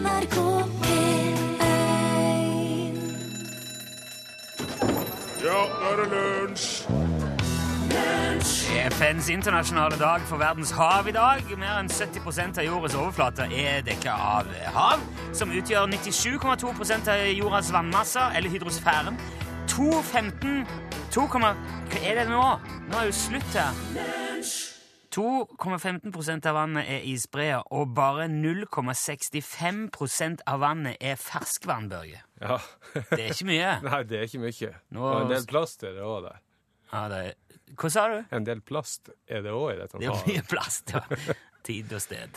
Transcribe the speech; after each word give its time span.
NRK 0.00 0.36
P1 0.82 1.38
Ja, 5.44 5.58
nå 5.68 5.90
er 5.90 6.00
det 6.00 6.06
lunsj! 6.14 6.68
FNs 8.90 9.28
internasjonale 9.28 9.98
dag 10.00 10.24
for 10.28 10.40
verdens 10.40 10.70
hav 10.72 11.08
i 11.08 11.12
dag. 11.12 11.44
Mer 11.58 11.82
enn 11.82 11.90
70% 11.92 12.60
av 12.62 12.64
jordas 12.64 12.96
overflate 12.96 13.48
er 13.52 13.84
dekka 13.84 14.14
av 14.14 14.48
hav, 14.72 15.04
som 15.36 15.52
utgjør 15.52 15.90
97,2% 15.92 17.12
av 17.12 17.26
jordas 17.34 17.72
vannmasse, 17.74 18.24
eller 18.36 18.52
hydrosfæren. 18.52 19.20
2,15 19.68 20.64
2, 21.12 21.28
Hva 21.36 21.54
er 22.00 22.22
det 22.22 22.28
nå? 22.30 22.44
Nå 22.88 23.00
er 23.00 23.10
jo 23.10 23.16
slutt 23.20 23.56
her. 23.58 24.29
2,15% 25.10 26.46
av 26.46 26.54
vannet 26.54 26.86
er 26.88 27.00
isbreer, 27.10 27.62
og 27.74 27.94
bare 27.96 28.28
0,65% 28.30 30.40
av 30.46 30.60
vannet 30.62 30.96
er 31.02 31.16
ferskvann, 31.18 31.88
Børge. 31.90 32.20
Ja. 32.40 32.58
Det 32.94 33.18
er 33.18 33.32
ikke 33.34 33.48
mye. 33.50 33.72
Nei, 33.88 34.02
det 34.06 34.16
er 34.20 34.24
ikke 34.28 34.44
mye. 34.46 34.70
Nå- 34.94 35.02
Og 35.10 35.20
en 35.24 35.32
del 35.34 35.46
plast 35.50 35.82
er 35.86 35.92
det 35.98 36.04
òg 36.06 36.22
der. 36.28 36.38
Ja, 36.92 37.02
det 37.12 37.18
er... 37.26 37.32
Hva 37.78 37.88
sa 37.94 38.06
du? 38.10 38.16
En 38.34 38.42
del 38.46 38.60
plast 38.66 39.10
er 39.30 39.40
det 39.46 39.52
òg 39.54 39.68
i 39.74 39.76
dette 39.78 39.98
Det 40.02 40.08
er 40.10 40.24
mye 40.26 40.42
plast, 40.50 40.90
ja. 40.96 41.02
tid 41.66 41.92
og 41.94 42.00
sted. 42.02 42.32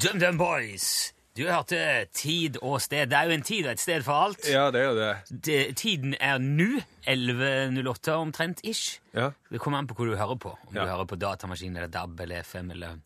DumDum 0.00 0.36
Boys. 0.38 1.12
Du 1.38 1.44
hørte 1.46 1.78
Tid 2.18 2.56
og 2.62 2.80
sted. 2.82 3.06
Det 3.12 3.16
er 3.18 3.28
jo 3.30 3.36
en 3.36 3.42
tid 3.46 3.66
og 3.68 3.72
et 3.76 3.80
sted 3.80 4.02
for 4.02 4.12
alt. 4.26 4.42
Ja, 4.50 4.64
det 4.74 4.80
er 4.80 4.88
jo 4.88 4.96
det. 4.98 5.10
Det, 5.46 5.58
tiden 5.78 6.16
er 6.20 6.38
nå. 6.42 6.80
11.08 7.08 8.10
omtrent 8.18 8.60
ish. 8.66 8.98
Ja. 9.14 9.30
Det 9.50 9.60
kommer 9.62 9.78
an 9.78 9.86
på 9.88 9.94
hvor 9.94 10.10
du 10.10 10.16
hører 10.18 10.36
på. 10.36 10.50
Om 10.68 10.74
Ja. 10.74 10.82
du 10.84 10.90
hører 10.90 11.04
på 11.06 11.16
datamaskin 11.16 11.76
eller 11.76 11.88
DAB 11.88 12.20
eller 12.20 12.42
FM 12.42 12.70
eller 12.74 12.98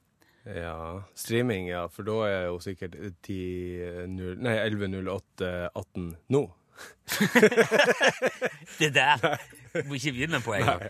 ja. 0.46 1.02
Streaming, 1.14 1.68
ja. 1.68 1.84
For 1.92 2.02
da 2.08 2.16
er 2.26 2.46
jo 2.48 2.58
sikkert 2.64 2.96
10, 3.22 4.06
0, 4.08 4.36
nei, 4.42 4.56
11.08 4.70 5.52
18 5.76 6.16
nå. 6.34 6.42
Det 8.80 8.90
der 8.94 9.16
må 9.86 9.96
ikke 9.96 10.12
begynne 10.12 10.40
på 10.44 10.54
engang. 10.56 10.82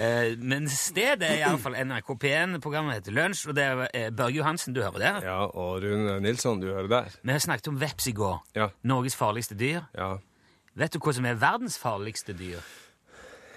Eh, 0.00 0.32
men 0.38 0.68
stedet 0.72 1.26
er 1.28 1.38
iallfall 1.42 1.76
NRK 1.84 2.10
P1. 2.24 2.58
Programmet 2.64 2.98
heter 2.98 3.14
Lunsj, 3.16 3.46
og 3.50 3.56
det 3.58 3.64
er 3.64 3.82
eh, 3.94 4.08
Børge 4.16 4.38
Johansen 4.38 4.76
du 4.76 4.82
hører 4.82 4.98
der. 5.02 5.20
Ja, 5.28 5.38
og 5.46 5.82
Rune 5.84 6.18
Nilsson, 6.24 6.60
du 6.62 6.70
hører 6.70 6.88
der. 6.88 7.16
Vi 7.22 7.32
har 7.32 7.42
snakket 7.42 7.68
om 7.72 7.80
veps 7.80 8.08
i 8.10 8.14
går. 8.16 8.38
Ja. 8.56 8.70
Norges 8.82 9.16
farligste 9.16 9.58
dyr. 9.58 9.82
Ja. 9.96 10.14
Vet 10.80 10.94
du 10.94 11.00
hva 11.02 11.12
som 11.16 11.26
er 11.28 11.40
verdens 11.40 11.78
farligste 11.80 12.36
dyr? 12.36 12.60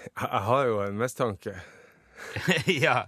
Jeg 0.04 0.28
jeg 0.30 0.42
har 0.48 0.66
jo 0.68 0.82
en 0.84 0.98
mistanke. 1.00 1.54
ja. 2.84 3.04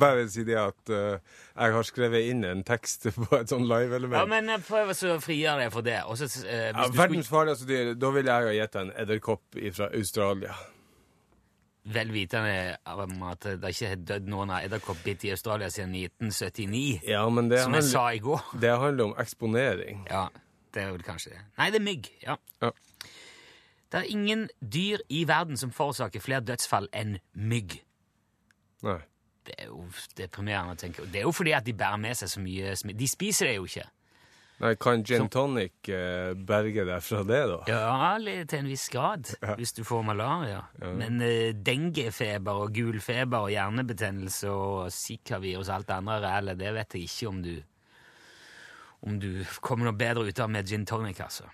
Bare 0.00 0.26
si 0.30 0.44
det 0.46 0.56
at 0.60 0.92
uh, 0.92 1.20
jeg 1.54 1.76
har 1.76 1.86
skrevet 1.86 2.30
inn 2.30 2.44
en 2.46 2.64
tekst 2.66 3.08
på 3.16 3.28
et 3.38 3.52
sånn 3.52 3.66
live-element. 3.68 4.18
Ja, 4.22 4.26
men 4.28 4.50
eh, 4.52 4.60
prøv 4.64 4.92
å 4.94 5.16
frigjøre 5.22 5.64
deg 5.64 5.72
for 5.74 5.86
det. 5.86 6.00
Også, 6.10 6.28
uh, 6.42 6.50
eh, 6.50 6.66
Ja, 6.70 6.88
verdens 6.88 7.28
skulle 7.28 7.30
farligste 7.30 7.70
dyr, 7.70 7.94
da 8.00 8.12
ville 8.14 8.36
jeg 8.36 8.50
ha 8.50 8.58
gitt 8.58 8.78
en 8.80 8.92
edderkopp 9.04 9.62
fra 9.76 9.90
Australia. 9.96 10.58
vel 11.90 12.10
vitende 12.12 12.76
om 12.84 13.22
at 13.26 13.46
det 13.58 13.70
ikke 13.72 13.88
har 13.88 14.02
dødd 14.10 14.28
noen 14.30 14.50
av 14.52 14.66
edderkoppbitt 14.66 15.24
i 15.26 15.32
Australia 15.34 15.70
siden 15.72 15.94
1979, 15.96 17.00
Ja, 17.08 17.24
men 17.28 17.48
det 17.50 17.64
som 17.64 17.74
jeg 17.74 17.88
sa 17.88 18.04
i 18.12 18.20
går. 18.22 18.44
det 18.62 18.76
handler 18.78 19.10
om 19.10 19.16
eksponering. 19.18 20.04
Ja, 20.10 20.28
det 20.74 20.84
er 20.84 20.92
vel 20.92 21.02
kanskje 21.02 21.34
det. 21.34 21.42
Nei, 21.58 21.70
det 21.72 21.80
er 21.80 21.86
mygg. 21.88 22.12
ja. 22.26 22.36
Ja. 22.62 22.70
Det 23.90 23.98
er 23.98 24.06
ingen 24.06 24.48
dyr 24.62 25.00
i 25.08 25.24
verden 25.26 25.56
som 25.56 25.72
forårsaker 25.74 26.22
flere 26.22 26.44
dødsfall 26.46 26.86
enn 26.94 27.16
mygg. 27.34 27.80
Nei. 28.86 28.98
Det 29.46 29.56
er 29.56 29.70
jo 29.70 29.86
deprimerende 30.18 30.76
å 30.76 30.80
tenke. 30.80 31.06
Det 31.08 31.22
er 31.22 31.26
jo 31.26 31.32
fordi 31.34 31.54
at 31.56 31.64
de 31.66 31.74
bærer 31.76 32.00
med 32.00 32.18
seg 32.18 32.30
så 32.30 32.42
mye 32.44 32.74
smitte. 32.78 33.00
De 33.00 33.08
spiser 33.08 33.50
det 33.50 33.56
jo 33.56 33.66
ikke. 33.70 33.86
Nei, 34.60 34.74
kan 34.76 35.00
gin 35.08 35.30
tonic 35.32 35.88
eh, 35.88 36.34
berge 36.36 36.84
deg 36.84 37.00
fra 37.00 37.22
det, 37.24 37.40
da? 37.48 37.60
Ja, 37.70 38.18
til 38.20 38.58
en 38.58 38.68
viss 38.68 38.84
grad, 38.92 39.30
hvis 39.58 39.72
du 39.78 39.80
får 39.88 40.04
malaria. 40.04 40.60
Men 40.84 41.22
eh, 41.24 41.54
dengefeber 41.56 42.66
og 42.66 42.74
gulfeber 42.76 43.46
og 43.46 43.54
hjernebetennelse 43.54 44.52
og 44.52 44.92
zika-virus 44.92 45.70
og 45.70 45.78
alt 45.78 45.88
det 45.88 45.96
andre 45.96 46.18
rælet, 46.26 46.60
det 46.60 46.74
vet 46.76 46.98
jeg 46.98 47.08
ikke 47.08 47.32
om 47.32 47.42
du 47.46 47.54
om 49.00 49.16
du 49.16 49.30
kommer 49.64 49.88
noe 49.88 49.96
bedre 49.96 50.26
ut 50.28 50.40
av 50.44 50.50
med 50.52 50.68
gin 50.68 50.84
tonic, 50.84 51.22
altså. 51.24 51.46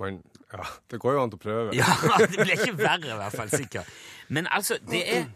Men, 0.00 0.16
ja, 0.50 0.64
det 0.90 0.98
går 0.98 1.14
jo 1.14 1.22
an 1.22 1.34
å 1.36 1.38
prøve. 1.38 1.74
Ja, 1.76 1.86
det 2.24 2.34
blir 2.34 2.56
ikke 2.56 2.74
verre, 2.80 3.12
i 3.12 3.18
hvert 3.20 3.36
fall, 3.36 3.52
sikkert. 3.52 3.94
Men 4.32 4.48
altså, 4.50 4.80
det 4.90 5.04
er 5.06 5.28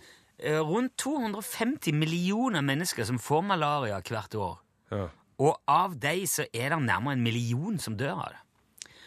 rundt 0.43 0.97
250 0.99 1.95
millioner 1.95 2.65
mennesker 2.67 3.07
som 3.07 3.21
får 3.23 3.45
malaria 3.47 4.01
hvert 4.03 4.35
år. 4.35 4.57
Ja. 4.91 5.05
Og 5.43 5.61
av 5.71 5.95
dem 5.99 6.27
så 6.31 6.47
er 6.55 6.75
det 6.75 6.81
nærmere 6.85 7.17
en 7.17 7.23
million 7.23 7.79
som 7.83 7.97
dør 7.99 8.19
av 8.25 8.33
det. 8.33 8.41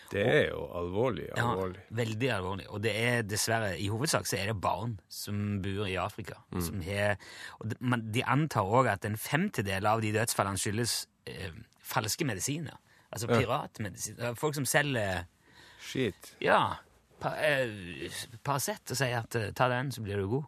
Det 0.07 0.23
er 0.23 0.45
jo 0.53 0.61
alvorlig. 0.79 1.27
alvorlig. 1.35 1.81
Ja, 1.83 1.95
veldig 1.99 2.29
alvorlig. 2.31 2.67
Og 2.71 2.81
det 2.83 2.93
er 2.95 3.25
dessverre, 3.27 3.73
i 3.75 3.89
hovedsak 3.91 4.27
så 4.27 4.37
er 4.39 4.51
det 4.51 4.61
barn 4.63 4.95
som 5.11 5.59
bor 5.63 5.87
i 5.87 5.97
Afrika. 5.99 6.39
Som 6.63 6.79
har, 6.85 7.17
og 7.59 7.71
de, 7.71 7.79
man, 7.79 8.05
de 8.15 8.23
antar 8.23 8.71
òg 8.71 8.87
at 8.93 9.07
en 9.07 9.17
femtedel 9.19 9.87
av 9.89 10.03
de 10.03 10.13
dødsfallene 10.15 10.61
skyldes 10.61 10.95
eh, 11.27 11.51
falske 11.83 12.27
medisiner. 12.27 12.79
Altså 13.11 13.27
piratmedisiner. 13.27 14.35
Folk 14.39 14.55
som 14.55 14.67
selger 14.67 15.25
Skit. 15.83 16.33
ja, 16.43 16.77
pa, 17.21 17.35
eh, 17.43 18.07
Paracet 18.43 18.91
og 18.91 18.99
sier 18.99 19.19
at 19.21 19.35
eh, 19.39 19.51
ta 19.55 19.67
den, 19.71 19.91
så 19.91 20.03
blir 20.03 20.23
du 20.23 20.27
god. 20.37 20.47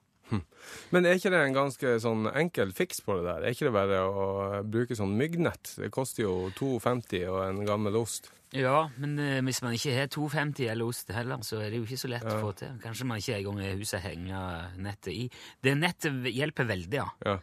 Men 0.93 1.05
er 1.05 1.17
ikke 1.17 1.31
det 1.33 1.39
en 1.43 1.55
ganske 1.55 1.93
sånn 2.03 2.27
enkel 2.31 2.73
fiks 2.75 3.01
på 3.05 3.19
det 3.19 3.25
der? 3.27 3.45
Er 3.45 3.55
ikke 3.55 3.69
det 3.69 3.75
bare 3.75 4.01
å 4.05 4.25
bruke 4.65 4.97
sånn 4.97 5.15
myggnett? 5.17 5.75
Det 5.79 5.91
koster 5.93 6.25
jo 6.25 6.35
2,50 6.57 7.25
og 7.31 7.39
en 7.45 7.63
gammel 7.67 7.97
ost. 7.99 8.31
Ja, 8.55 8.87
men 8.97 9.13
eh, 9.21 9.39
hvis 9.45 9.61
man 9.61 9.75
ikke 9.77 9.93
har 9.93 10.09
2,50 10.09 10.71
eller 10.71 10.89
ost 10.89 11.11
heller, 11.13 11.41
så 11.45 11.59
er 11.61 11.69
det 11.69 11.81
jo 11.81 11.85
ikke 11.85 12.01
så 12.01 12.09
lett 12.09 12.25
å 12.25 12.39
få 12.41 12.53
til. 12.57 12.79
Kanskje 12.81 13.05
man 13.09 13.21
ikke 13.21 13.37
engang 13.37 13.61
har 13.61 13.77
huset 13.77 14.01
henger 14.05 14.71
nettet 14.81 15.11
i. 15.13 15.25
Det 15.61 15.75
nettet 15.77 16.29
hjelper 16.33 16.69
veldig, 16.69 16.97
ja. 16.97 17.07
Ja. 17.27 17.35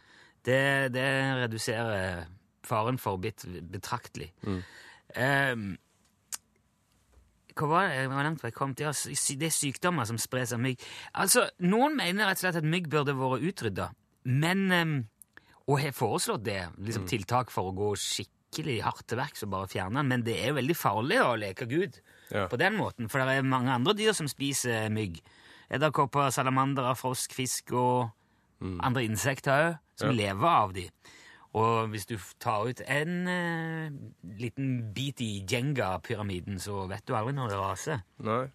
Det, 0.47 0.61
det 0.95 1.07
reduserer 1.43 2.25
faren 2.67 2.99
for 2.99 3.19
bitt 3.23 3.45
betraktelig. 3.71 4.33
Ehm, 5.15 5.77
hva 7.57 7.67
var 7.71 7.87
det? 7.87 7.95
jeg 7.97 8.09
var 8.09 8.51
kommet? 8.55 8.79
Ja, 8.85 8.91
sy- 8.93 9.35
det 9.39 9.47
er 9.49 9.55
sykdommer 9.55 10.05
som 10.05 10.17
spres 10.17 10.53
av 10.53 10.59
mygg. 10.63 10.79
Altså, 11.15 11.47
Noen 11.59 11.95
mener 11.97 12.27
rett 12.29 12.37
og 12.39 12.45
slett 12.45 12.59
at 12.61 12.63
mygg 12.67 12.87
burde 12.89 13.15
vært 13.17 13.45
utrydda, 13.49 13.89
men 14.25 14.71
um, 14.71 14.97
Og 15.67 15.81
har 15.81 15.91
foreslått 15.91 16.43
det, 16.45 16.61
liksom 16.79 17.05
tiltak 17.09 17.49
for 17.51 17.67
å 17.71 17.75
gå 17.75 17.89
skikkelig 17.99 18.77
hardt 18.85 19.03
til 19.07 19.17
verks 19.19 19.43
og 19.43 19.49
bare 19.51 19.67
fjerne 19.67 19.99
den, 19.99 20.07
men 20.07 20.21
det 20.23 20.37
er 20.39 20.53
jo 20.53 20.55
veldig 20.61 20.75
farlig 20.79 21.17
å 21.19 21.33
leke 21.35 21.67
Gud 21.67 21.97
Ja. 22.31 22.45
på 22.47 22.57
den 22.57 22.77
måten, 22.77 23.09
for 23.09 23.19
det 23.19 23.35
er 23.37 23.43
mange 23.43 23.69
andre 23.75 23.93
dyr 23.93 24.13
som 24.15 24.27
spiser 24.31 24.87
mygg. 24.89 25.19
Edderkopper, 25.69 26.29
salamandere, 26.31 26.95
frosk, 26.95 27.33
fisk 27.35 27.73
og 27.75 28.11
andre 28.63 29.03
insekter 29.03 29.51
òg, 29.51 29.79
som 29.99 30.09
Ja. 30.09 30.15
lever 30.31 30.47
av 30.47 30.71
de. 30.73 30.89
Og 31.53 31.87
hvis 31.87 32.05
du 32.05 32.17
tar 32.39 32.67
ut 32.67 32.81
en 32.87 33.27
eh, 33.31 33.91
liten 34.39 34.93
bit 34.93 35.21
i 35.21 35.45
Jenga-pyramiden, 35.51 36.59
så 36.59 36.85
vet 36.89 37.07
du 37.07 37.15
aldri 37.15 37.33
når 37.37 37.53
det 37.53 37.59
raser. 37.61 38.03
Nei? 38.27 38.45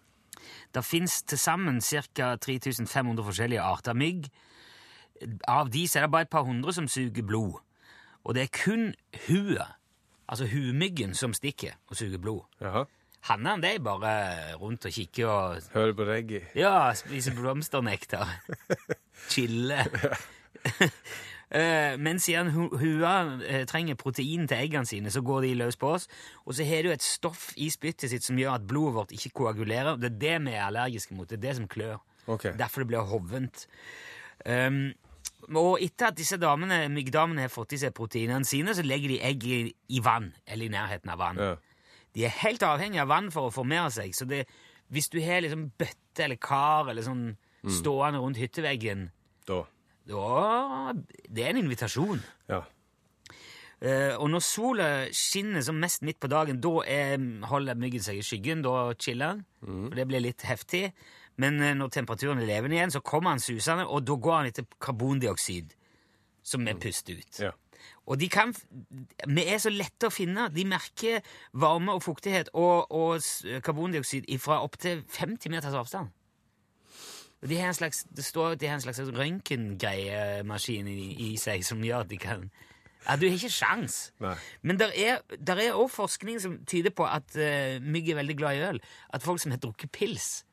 Det 0.75 0.83
fins 0.85 1.21
til 1.23 1.39
sammen 1.39 1.81
ca. 1.81 2.35
3500 2.35 3.23
forskjellige 3.25 3.61
arter 3.61 3.93
mygg. 3.97 4.27
Av 5.47 5.69
de 5.71 5.83
er 5.83 6.05
det 6.05 6.11
bare 6.11 6.27
et 6.27 6.33
par 6.33 6.43
hundre 6.47 6.73
som 6.73 6.87
suger 6.87 7.23
blod. 7.23 7.61
Og 8.23 8.35
det 8.35 8.43
er 8.43 8.51
kun 8.55 8.93
huet, 9.27 9.75
altså 10.27 10.47
huemyggen, 10.47 11.13
som 11.13 11.33
stikker 11.33 11.75
og 11.87 11.97
suger 11.99 12.19
blod. 12.19 12.45
Jaha. 12.61 12.85
Hannene 13.23 13.67
er 13.67 13.79
bare 13.79 14.55
rundt 14.59 14.85
og 14.85 14.91
kikker 14.91 15.27
og 15.27 15.61
Hører 15.73 15.93
på 15.95 16.03
reggae. 16.03 16.47
ja, 16.55 16.91
spiser 16.93 17.35
blomsternektar. 17.35 18.27
Chille. 19.31 19.79
Eh, 21.53 21.97
Men 22.01 22.17
siden 22.19 22.49
hu- 22.49 22.73
hua 22.81 23.39
eh, 23.45 23.65
trenger 23.69 23.95
protein 23.95 24.47
til 24.47 24.57
eggene 24.57 24.85
sine, 24.89 25.11
så 25.13 25.21
går 25.21 25.41
de 25.45 25.51
løs 25.59 25.75
på 25.77 25.91
oss. 25.93 26.07
Og 26.45 26.55
så 26.57 26.65
har 26.65 26.81
du 26.83 26.89
et 26.91 27.03
stoff 27.05 27.51
i 27.57 27.69
spyttet 27.69 28.09
sitt 28.09 28.23
som 28.25 28.37
gjør 28.37 28.55
at 28.55 28.67
blodet 28.67 28.95
vårt 28.95 29.11
ikke 29.13 29.29
koagulerer. 29.37 29.95
Det 30.01 30.09
er 30.11 30.19
det 30.23 30.35
vi 30.47 30.55
er 30.57 30.65
allergiske 30.65 31.13
mot. 31.13 31.29
Det 31.29 31.37
er 31.37 31.43
det 31.47 31.55
som 31.59 31.67
klør. 31.67 31.99
Okay. 32.27 32.53
Derfor 32.57 32.81
det 32.81 32.87
blir 32.87 33.05
hovent. 33.05 33.67
Um, 34.45 34.93
og 35.53 35.77
etter 35.83 36.07
at 36.07 36.17
disse 36.17 36.37
damene, 36.39 36.87
myggdamene 36.89 37.41
har 37.45 37.51
fått 37.51 37.73
i 37.75 37.77
seg 37.81 37.93
proteinene 37.93 38.45
sine, 38.47 38.73
så 38.75 38.81
legger 38.85 39.11
de 39.11 39.21
egg 39.27 39.43
i, 39.45 39.57
i 39.89 39.99
vann, 40.03 40.31
eller 40.47 40.65
i 40.65 40.71
nærheten 40.73 41.11
av 41.11 41.19
vann. 41.19 41.37
Ja. 41.37 41.55
De 42.15 42.23
er 42.25 42.33
helt 42.43 42.63
avhengig 42.63 43.01
av 43.03 43.09
vann 43.11 43.29
for 43.33 43.49
å 43.49 43.53
formere 43.53 43.91
seg, 43.91 44.13
så 44.15 44.25
det, 44.29 44.45
hvis 44.93 45.09
du 45.11 45.19
har 45.25 45.41
liksom 45.43 45.67
bøtte 45.77 46.23
eller 46.23 46.39
kar 46.39 46.89
eller 46.93 47.03
sånn 47.05 47.35
stående 47.67 48.19
rundt 48.23 48.37
hytteveggen, 48.39 49.09
Da. 49.47 49.65
Da 50.09 50.93
Det 51.29 51.43
er 51.43 51.53
en 51.53 51.63
invitasjon. 51.63 52.21
Ja. 52.49 52.63
Eh, 53.83 54.13
og 54.15 54.29
når 54.31 54.43
sola 54.45 54.85
skinner 55.11 55.63
som 55.65 55.79
mest 55.81 56.05
midt 56.07 56.21
på 56.23 56.29
dagen, 56.31 56.61
da 56.63 56.77
er, 56.87 57.17
holder 57.49 57.79
myggen 57.79 58.03
seg 58.03 58.21
i 58.21 58.23
skyggen. 58.23 58.63
Da 58.63 58.93
chiller 58.95 59.35
den, 59.35 59.43
for 59.89 59.97
det 59.99 60.07
blir 60.07 60.23
litt 60.23 60.45
heftig. 60.47 60.85
Men 61.41 61.59
eh, 61.61 61.75
når 61.75 61.91
temperaturen 61.91 62.39
er 62.39 62.47
levende 62.47 62.77
igjen, 62.77 62.93
så 62.93 63.03
kommer 63.03 63.33
han 63.33 63.43
susende, 63.43 63.87
og 63.87 64.05
da 64.07 64.15
går 64.15 64.37
han 64.37 64.51
etter 64.51 64.67
karbondioksid, 64.83 65.75
som 66.43 66.63
vi 66.63 66.77
puster 66.79 67.19
ut. 67.19 67.43
Ja. 67.43 67.51
Og 68.07 68.19
de 68.19 68.29
kan 68.31 68.53
Vi 69.27 69.43
er 69.43 69.59
så 69.59 69.71
lette 69.71 70.07
å 70.07 70.13
finne. 70.13 70.49
De 70.51 70.63
merker 70.67 71.23
varme 71.51 71.95
og 71.95 72.03
fuktighet 72.03 72.51
og, 72.53 72.91
og 72.91 73.63
karbondioksid 73.63 74.27
fra 74.39 74.61
opptil 74.63 75.03
50 75.11 75.51
meters 75.51 75.75
avstand. 75.75 76.11
De 77.49 77.57
har 77.59 77.67
en 77.73 77.75
slags, 77.75 78.05
det 78.15 78.23
står 78.25 78.55
at 78.55 78.61
de 78.61 78.67
har 78.67 78.77
en 78.79 78.83
slags 78.85 78.99
røntgengreiemaskin 78.99 80.87
i, 80.87 81.01
i 81.27 81.33
seg 81.41 81.65
som 81.67 81.83
gjør 81.83 82.05
at 82.05 82.11
de 82.11 82.19
kan 82.21 82.45
ja, 83.03 83.17
Du 83.19 83.25
har 83.27 83.35
ikke 83.35 83.51
sjans. 83.51 83.97
Nei. 84.23 84.35
Men 84.61 84.79
der 84.79 84.93
er, 84.95 85.19
der 85.35 85.59
er 85.59 85.73
også 85.75 85.95
forskning 85.95 86.39
som 86.41 86.57
tyder 86.69 86.93
på 86.95 87.03
at 87.03 87.35
uh, 87.35 87.83
mygg 87.83 88.09
er 88.09 88.21
veldig 88.21 88.37
glad 88.39 88.55
i 88.55 88.63
øl. 88.69 88.79
At 89.13 89.25
folk 89.25 89.41
som 89.43 89.51
har 89.51 89.59
drukket 89.59 89.91
pils, 89.91 90.45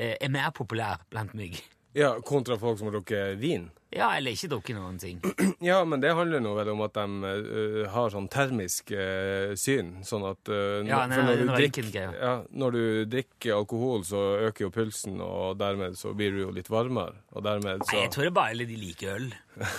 uh, 0.00 0.14
er 0.20 0.32
mer 0.32 0.48
populær 0.56 1.04
blant 1.10 1.34
mygg. 1.36 1.60
Ja, 1.94 2.20
kontra 2.26 2.58
folk 2.58 2.78
som 2.78 2.88
har 2.90 2.96
drukket 2.98 3.38
vin. 3.38 3.68
Ja, 3.94 4.08
eller 4.16 4.34
ikke 4.34 4.48
drukket 4.50 4.74
noen 4.74 4.96
ting. 4.98 5.20
Ja, 5.64 5.78
men 5.86 6.02
det 6.02 6.10
handler 6.12 6.42
nå 6.42 6.50
vel 6.58 6.72
om 6.74 6.82
at 6.84 6.96
de 6.96 7.04
uh, 7.24 7.76
har 7.94 8.10
sånn 8.12 8.26
termisk 8.32 8.90
uh, 8.92 9.54
syn. 9.56 9.94
Sånn 10.04 10.26
at 10.28 10.50
uh, 10.50 10.82
Ja, 10.84 11.04
nei, 11.08 11.20
når 11.22 11.40
du 11.40 11.52
drikker, 11.54 11.90
ja, 12.18 12.34
når 12.50 12.74
du 12.74 12.82
drikker 13.14 13.54
alkohol, 13.60 14.02
så 14.04 14.24
øker 14.48 14.66
jo 14.66 14.72
pulsen, 14.74 15.22
og 15.24 15.54
dermed 15.62 15.96
så 16.00 16.12
blir 16.18 16.34
du 16.34 16.42
jo 16.42 16.50
litt 16.54 16.68
varmere. 16.72 17.22
Og 17.32 17.46
dermed 17.46 17.84
Nei, 17.84 17.88
så 17.92 18.02
jeg 18.02 18.12
tror 18.16 18.28
det 18.28 18.34
bare 18.36 18.66
de 18.66 18.80
liker 18.82 19.14
øl. 19.14 19.30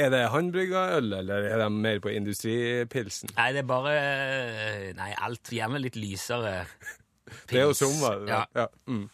Er 0.00 0.08
det 0.14 0.20
håndbrygga 0.32 0.86
øl, 0.96 1.10
eller 1.12 1.44
er 1.50 1.60
de 1.60 1.66
mer 1.74 1.98
på 2.00 2.08
industripilsen? 2.14 3.34
Nei, 3.36 3.48
det 3.52 3.60
er 3.60 3.68
bare 3.68 3.94
Nei, 4.96 5.10
alt. 5.20 5.50
Gjerne 5.52 5.82
litt 5.82 5.98
lysere. 5.98 6.62
pils. 6.80 7.42
Det 7.50 7.60
er 7.60 7.66
jo 7.68 7.74
sommer. 7.76 8.22
Ja. 8.30 8.44
Ja. 8.56 8.64
Mm, 8.88 9.04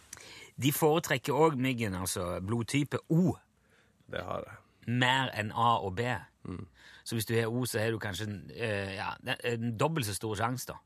De 0.63 0.73
foretrekker 0.73 1.37
òg 1.37 1.57
myggen, 1.61 1.95
altså 1.95 2.39
blodtype 2.41 2.99
O, 3.13 3.35
det 4.13 4.23
har 4.25 4.45
jeg. 4.47 4.57
mer 4.87 5.31
enn 5.37 5.51
A 5.53 5.77
og 5.85 5.97
B. 5.99 6.07
Så 7.05 7.15
hvis 7.17 7.27
du 7.27 7.35
har 7.35 7.47
O, 7.51 7.65
så 7.67 7.79
har 7.83 7.91
du 7.91 7.99
kanskje 7.99 8.27
eh, 8.55 8.95
ja, 8.97 9.11
en 9.45 9.73
dobbelt 9.79 10.07
så 10.07 10.15
stor 10.15 10.37
sjanse 10.39 10.67
da, 10.71 10.77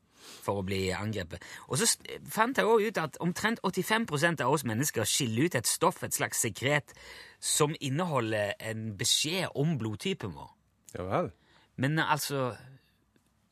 for 0.44 0.60
å 0.60 0.64
bli 0.66 0.88
angrepet. 0.96 1.44
Og 1.68 1.78
så 1.80 1.86
fant 2.28 2.56
jeg 2.58 2.66
òg 2.68 2.86
ut 2.88 2.98
at 3.00 3.18
omtrent 3.24 3.60
85% 3.64 4.42
av 4.44 4.52
oss 4.56 4.64
mennesker 4.68 5.04
skiller 5.08 5.46
ut 5.50 5.54
et 5.60 5.68
stoff, 5.68 6.02
et 6.04 6.16
slags 6.16 6.40
sekret, 6.44 6.92
som 7.40 7.76
inneholder 7.80 8.54
en 8.72 8.90
beskjed 9.00 9.52
om 9.54 9.76
blodtypen 9.80 10.32
vår. 10.36 10.50
Ja 10.96 11.06
vel. 11.12 11.30
Men 11.80 11.98
altså 12.02 12.50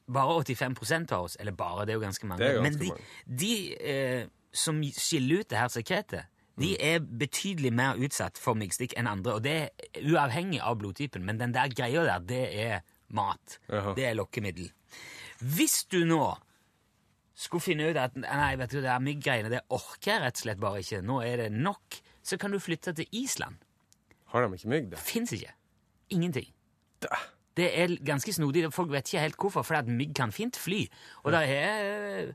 Bare 0.09 0.39
85% 0.41 1.13
av 1.13 1.27
oss, 1.27 1.35
eller 1.37 1.53
bare, 1.53 1.83
det 1.85 1.93
er 1.93 1.99
jo 1.99 2.01
ganske 2.07 2.27
mange. 2.27 2.41
Det 2.41 2.49
er 2.49 2.63
ganske 2.63 2.71
Men 2.71 2.79
de, 2.81 2.87
mange. 2.89 3.37
de 3.41 3.89
eh, 3.93 4.23
som 4.53 4.81
skiller 4.83 5.41
ut 5.43 5.49
det 5.51 5.59
her 5.59 5.69
sekretet, 5.69 6.25
de 6.59 6.73
Mm. 6.75 6.77
er 6.81 6.99
betydelig 7.01 7.73
mer 7.73 7.95
utsatt 8.03 8.39
for 8.39 8.55
myggstikk 8.55 8.95
enn 8.97 9.07
andre, 9.07 9.35
og 9.35 9.43
det 9.43 9.53
er 9.55 10.03
uavhengig 10.03 10.61
av 10.61 10.79
blodtypen. 10.79 11.23
Men 11.25 11.39
den 11.39 11.53
der 11.55 11.69
greia 11.69 12.03
der, 12.05 12.19
det 12.19 12.59
er 12.59 12.81
mat. 13.11 13.59
Aha. 13.71 13.95
Det 13.95 14.05
er 14.05 14.15
lokkemiddel. 14.19 14.71
Hvis 15.39 15.85
du 15.89 16.05
nå 16.05 16.37
skulle 17.39 17.63
finne 17.63 17.91
ut 17.91 17.97
at 17.97 18.17
nei, 18.17 18.57
vet 18.57 18.71
du, 18.73 18.81
det 18.83 18.91
er 18.91 18.99
mygggreiene 18.99 19.51
det 19.53 19.61
orker 19.71 20.13
jeg 20.17 20.23
rett 20.25 20.35
og 20.41 20.43
slett 20.43 20.59
bare 20.61 20.81
ikke, 20.83 21.01
nå 21.07 21.21
er 21.23 21.37
det 21.45 21.53
nok, 21.53 22.01
så 22.27 22.37
kan 22.37 22.51
du 22.51 22.59
flytte 22.59 22.93
til 22.99 23.07
Island. 23.13 23.55
Har 24.33 24.43
de 24.49 24.59
ikke 24.59 24.69
mygg, 24.69 24.91
det? 24.91 24.99
Fins 24.99 25.33
ikke. 25.33 25.53
Ingenting. 26.11 26.51
Da. 27.01 27.15
Det 27.57 27.71
er 27.79 27.95
ganske 28.05 28.33
snodig. 28.35 28.67
Folk 28.75 28.91
vet 28.91 29.07
ikke 29.09 29.21
helt 29.23 29.37
hvorfor, 29.39 29.63
for 29.65 29.75
at 29.79 29.87
mygg 29.87 30.13
kan 30.15 30.33
fint 30.33 30.57
fly. 30.57 30.89
Og 31.25 31.33
det 31.33 31.41
er 31.49 32.27
eh, 32.27 32.33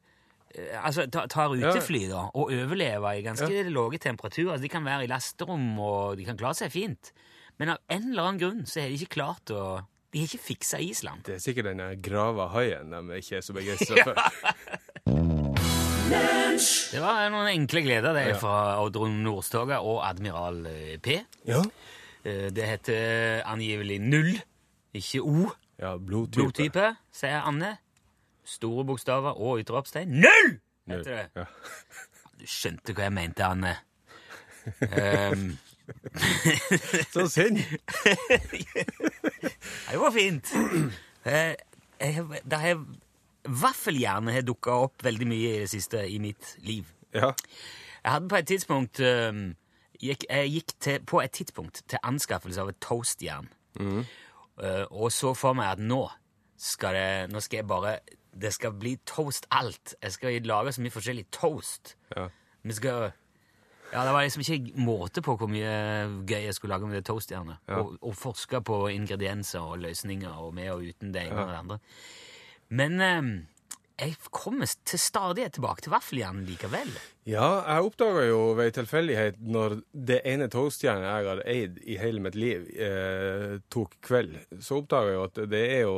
Altså, 0.83 1.07
tar 1.09 1.49
utefly, 1.55 2.03
da, 2.11 2.27
og 2.37 2.51
overlever 2.53 3.15
i 3.17 3.23
ganske 3.25 3.63
lave 3.73 3.97
temperaturer. 3.97 4.51
Altså, 4.53 4.63
de 4.67 4.69
kan 4.69 4.85
være 4.85 5.07
i 5.07 5.09
lasterom, 5.09 5.63
og 5.81 6.17
de 6.19 6.25
kan 6.27 6.37
klare 6.37 6.53
seg 6.59 6.71
fint. 6.75 7.09
Men 7.57 7.73
av 7.73 7.81
en 7.89 8.09
eller 8.11 8.27
annen 8.27 8.41
grunn 8.41 8.61
så 8.69 8.81
har 8.83 8.89
de 8.93 8.99
ikke 9.01 9.15
klart 9.19 9.49
å 9.53 9.63
De 10.13 10.21
har 10.21 10.27
ikke 10.29 10.43
fiksa 10.45 10.77
Island. 10.81 11.23
Det 11.25 11.39
er 11.39 11.41
sikkert 11.41 11.71
den 11.71 11.81
grava 12.05 12.45
haien 12.53 12.91
de 12.93 13.17
ikke 13.17 13.39
er 13.39 13.41
så 13.45 13.53
begeistra 13.57 14.03
for. 14.05 15.23
Det 16.93 17.01
var 17.01 17.31
noen 17.33 17.49
enkle 17.49 17.81
gleder, 17.85 18.13
det, 18.13 18.25
fra 18.41 18.77
Oddrun 18.83 19.15
Nordstoga 19.25 19.79
og 19.81 20.03
Admiral 20.05 20.59
eh, 20.69 20.97
P. 21.01 21.17
Ja. 21.49 21.63
Eh, 22.23 22.51
Det 22.53 22.67
heter 22.67 23.41
angivelig 23.49 23.97
null, 24.05 24.35
ikke 24.93 25.23
O. 25.25 25.47
Ja, 25.81 25.95
blodtype. 25.97 26.43
Blodtype, 26.43 26.91
sier 27.15 27.41
Anne. 27.49 27.73
Store 28.45 28.85
bokstaver 28.85 29.37
og 29.39 29.59
utropstegn. 29.63 30.09
Null! 30.23 30.57
heter 30.89 31.15
det. 31.15 31.29
Ja. 31.35 31.45
Du 32.39 32.47
skjønte 32.49 32.95
hva 32.97 33.05
jeg 33.05 33.13
mente, 33.13 33.45
Anne. 33.45 33.75
Um. 34.65 35.43
Så 37.13 37.27
synd! 37.29 37.59
det 39.91 39.99
var 40.01 40.11
fint. 40.11 40.51
Eh, 41.25 41.53
Det 42.43 42.59
har 42.59 42.81
Vaffelhjerne 43.43 44.31
har 44.31 44.41
dukka 44.47 44.71
opp 44.85 45.03
veldig 45.03 45.27
mye 45.27 45.49
i 45.53 45.59
det 45.65 45.69
siste 45.71 46.01
i 46.07 46.17
mitt 46.23 46.53
liv. 46.63 46.87
Ja. 47.13 47.33
Jeg 48.03 48.11
hadde 48.15 48.29
på 48.31 48.37
et 48.39 48.47
tidspunkt 48.47 48.99
ehm, 49.03 49.41
gikk, 49.99 50.23
Jeg 50.29 50.51
gikk 50.53 50.73
til, 50.79 50.99
på 51.05 51.19
et 51.21 51.31
tidspunkt 51.35 51.81
til 51.87 51.99
anskaffelse 52.03 52.61
av 52.63 52.71
et 52.71 52.79
toastjern. 52.83 53.49
Eh, 53.79 54.85
og 54.89 55.11
så 55.11 55.33
for 55.35 55.53
meg 55.59 55.73
at 55.75 55.81
nå 55.83 56.05
skal 56.57 56.93
det 56.95 57.31
Nå 57.33 57.39
skal 57.43 57.57
jeg 57.61 57.67
bare 57.67 57.97
Det 58.41 58.53
skal 58.53 58.73
bli 58.73 58.95
toast 59.05 59.45
alt. 59.51 59.95
Jeg 60.01 60.11
skal 60.11 60.47
lage 60.47 60.71
så 60.73 60.81
mye 60.81 60.93
forskjellig 60.93 61.27
toast. 61.31 61.97
ja. 62.15 62.29
Vi 62.63 62.73
skal 62.73 63.11
Ja, 63.93 64.05
det 64.05 64.13
var 64.13 64.23
liksom 64.23 64.41
ikke 64.41 64.79
måte 64.81 65.21
på 65.21 65.35
hvor 65.37 65.47
mye 65.47 66.25
gøy 66.25 66.45
jeg 66.47 66.53
skulle 66.53 66.73
lage 66.73 66.87
med 66.87 66.95
det 66.95 67.05
toastjernet. 67.05 67.57
Ja. 67.67 67.81
Og, 67.81 67.97
og 68.01 68.15
forske 68.15 68.61
på 68.61 68.87
ingredienser 68.89 69.59
og 69.59 69.79
løsninger 69.79 70.29
og 70.31 70.53
med 70.53 70.71
og 70.71 70.81
uten 70.81 71.13
det 71.13 71.27
ene 71.27 71.43
og 71.43 71.49
det 71.51 71.57
andre. 71.59 71.77
Men 72.69 73.01
eh, 73.01 73.21
jeg 74.03 74.15
kommer 74.33 74.69
til 74.85 74.99
stadighet 74.99 75.55
tilbake 75.57 75.81
til 75.85 75.91
vaffeljernet 75.93 76.47
likevel. 76.49 76.91
Ja, 77.29 77.63
jeg 77.67 77.85
oppdaga 77.87 78.25
jo 78.27 78.39
ved 78.57 78.73
tilfeldighet 78.75 79.37
når 79.39 79.77
det 79.95 80.19
ene 80.27 80.49
toastjernet 80.51 81.07
jeg 81.07 81.29
har 81.29 81.41
eid 81.47 81.79
i 81.87 81.95
hele 82.01 82.19
mitt 82.25 82.35
liv, 82.35 82.65
eh, 82.75 83.57
tok 83.71 83.95
kveld, 84.03 84.35
så 84.59 84.81
oppdaga 84.81 85.13
jeg 85.13 85.17
jo 85.19 85.23
at 85.29 85.41
det 85.53 85.63
er 85.79 85.81
jo, 85.87 85.95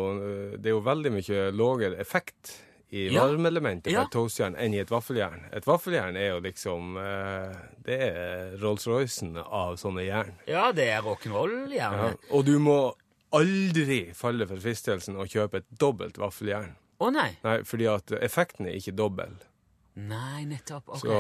det 0.58 0.70
er 0.70 0.76
jo 0.78 0.84
veldig 0.86 1.12
mye 1.18 1.48
lavere 1.58 2.00
effekt 2.04 2.56
i 2.96 3.08
Ja. 3.12 3.26
varmeelementet 3.26 3.90
på 3.90 3.96
Ja. 3.98 4.04
et 4.06 4.12
toastjern 4.14 4.56
enn 4.62 4.74
i 4.74 4.80
et 4.80 4.92
vaffeljern. 4.94 5.42
Et 5.52 5.66
vaffeljern 5.66 6.16
er 6.16 6.30
jo 6.36 6.40
liksom 6.46 6.96
eh, 7.02 7.56
Det 7.84 7.98
er 8.02 8.58
Rolls-Roycen 8.62 9.36
av 9.44 9.76
sånne 9.82 10.06
jern. 10.06 10.32
Ja, 10.48 10.72
det 10.72 10.88
er 10.94 11.02
rock'n'roll, 11.02 11.74
Ja. 11.74 12.14
Og 12.32 12.46
du 12.46 12.58
må 12.60 12.94
aldri 13.34 14.14
falle 14.16 14.48
for 14.48 14.62
fristelsen 14.62 15.18
å 15.20 15.26
kjøpe 15.28 15.58
et 15.64 15.66
dobbelt 15.82 16.18
vaffeljern. 16.22 16.76
Å 17.00 17.12
nei. 17.12 17.32
Nei, 17.44 17.60
fordi 17.68 17.90
at 17.92 18.16
effekten 18.22 18.70
er 18.70 18.80
ikke 18.80 18.96
dobbel. 18.96 19.36
Nei, 19.96 20.44
nettopp. 20.44 20.90
Ok. 20.92 21.00
Så, 21.00 21.18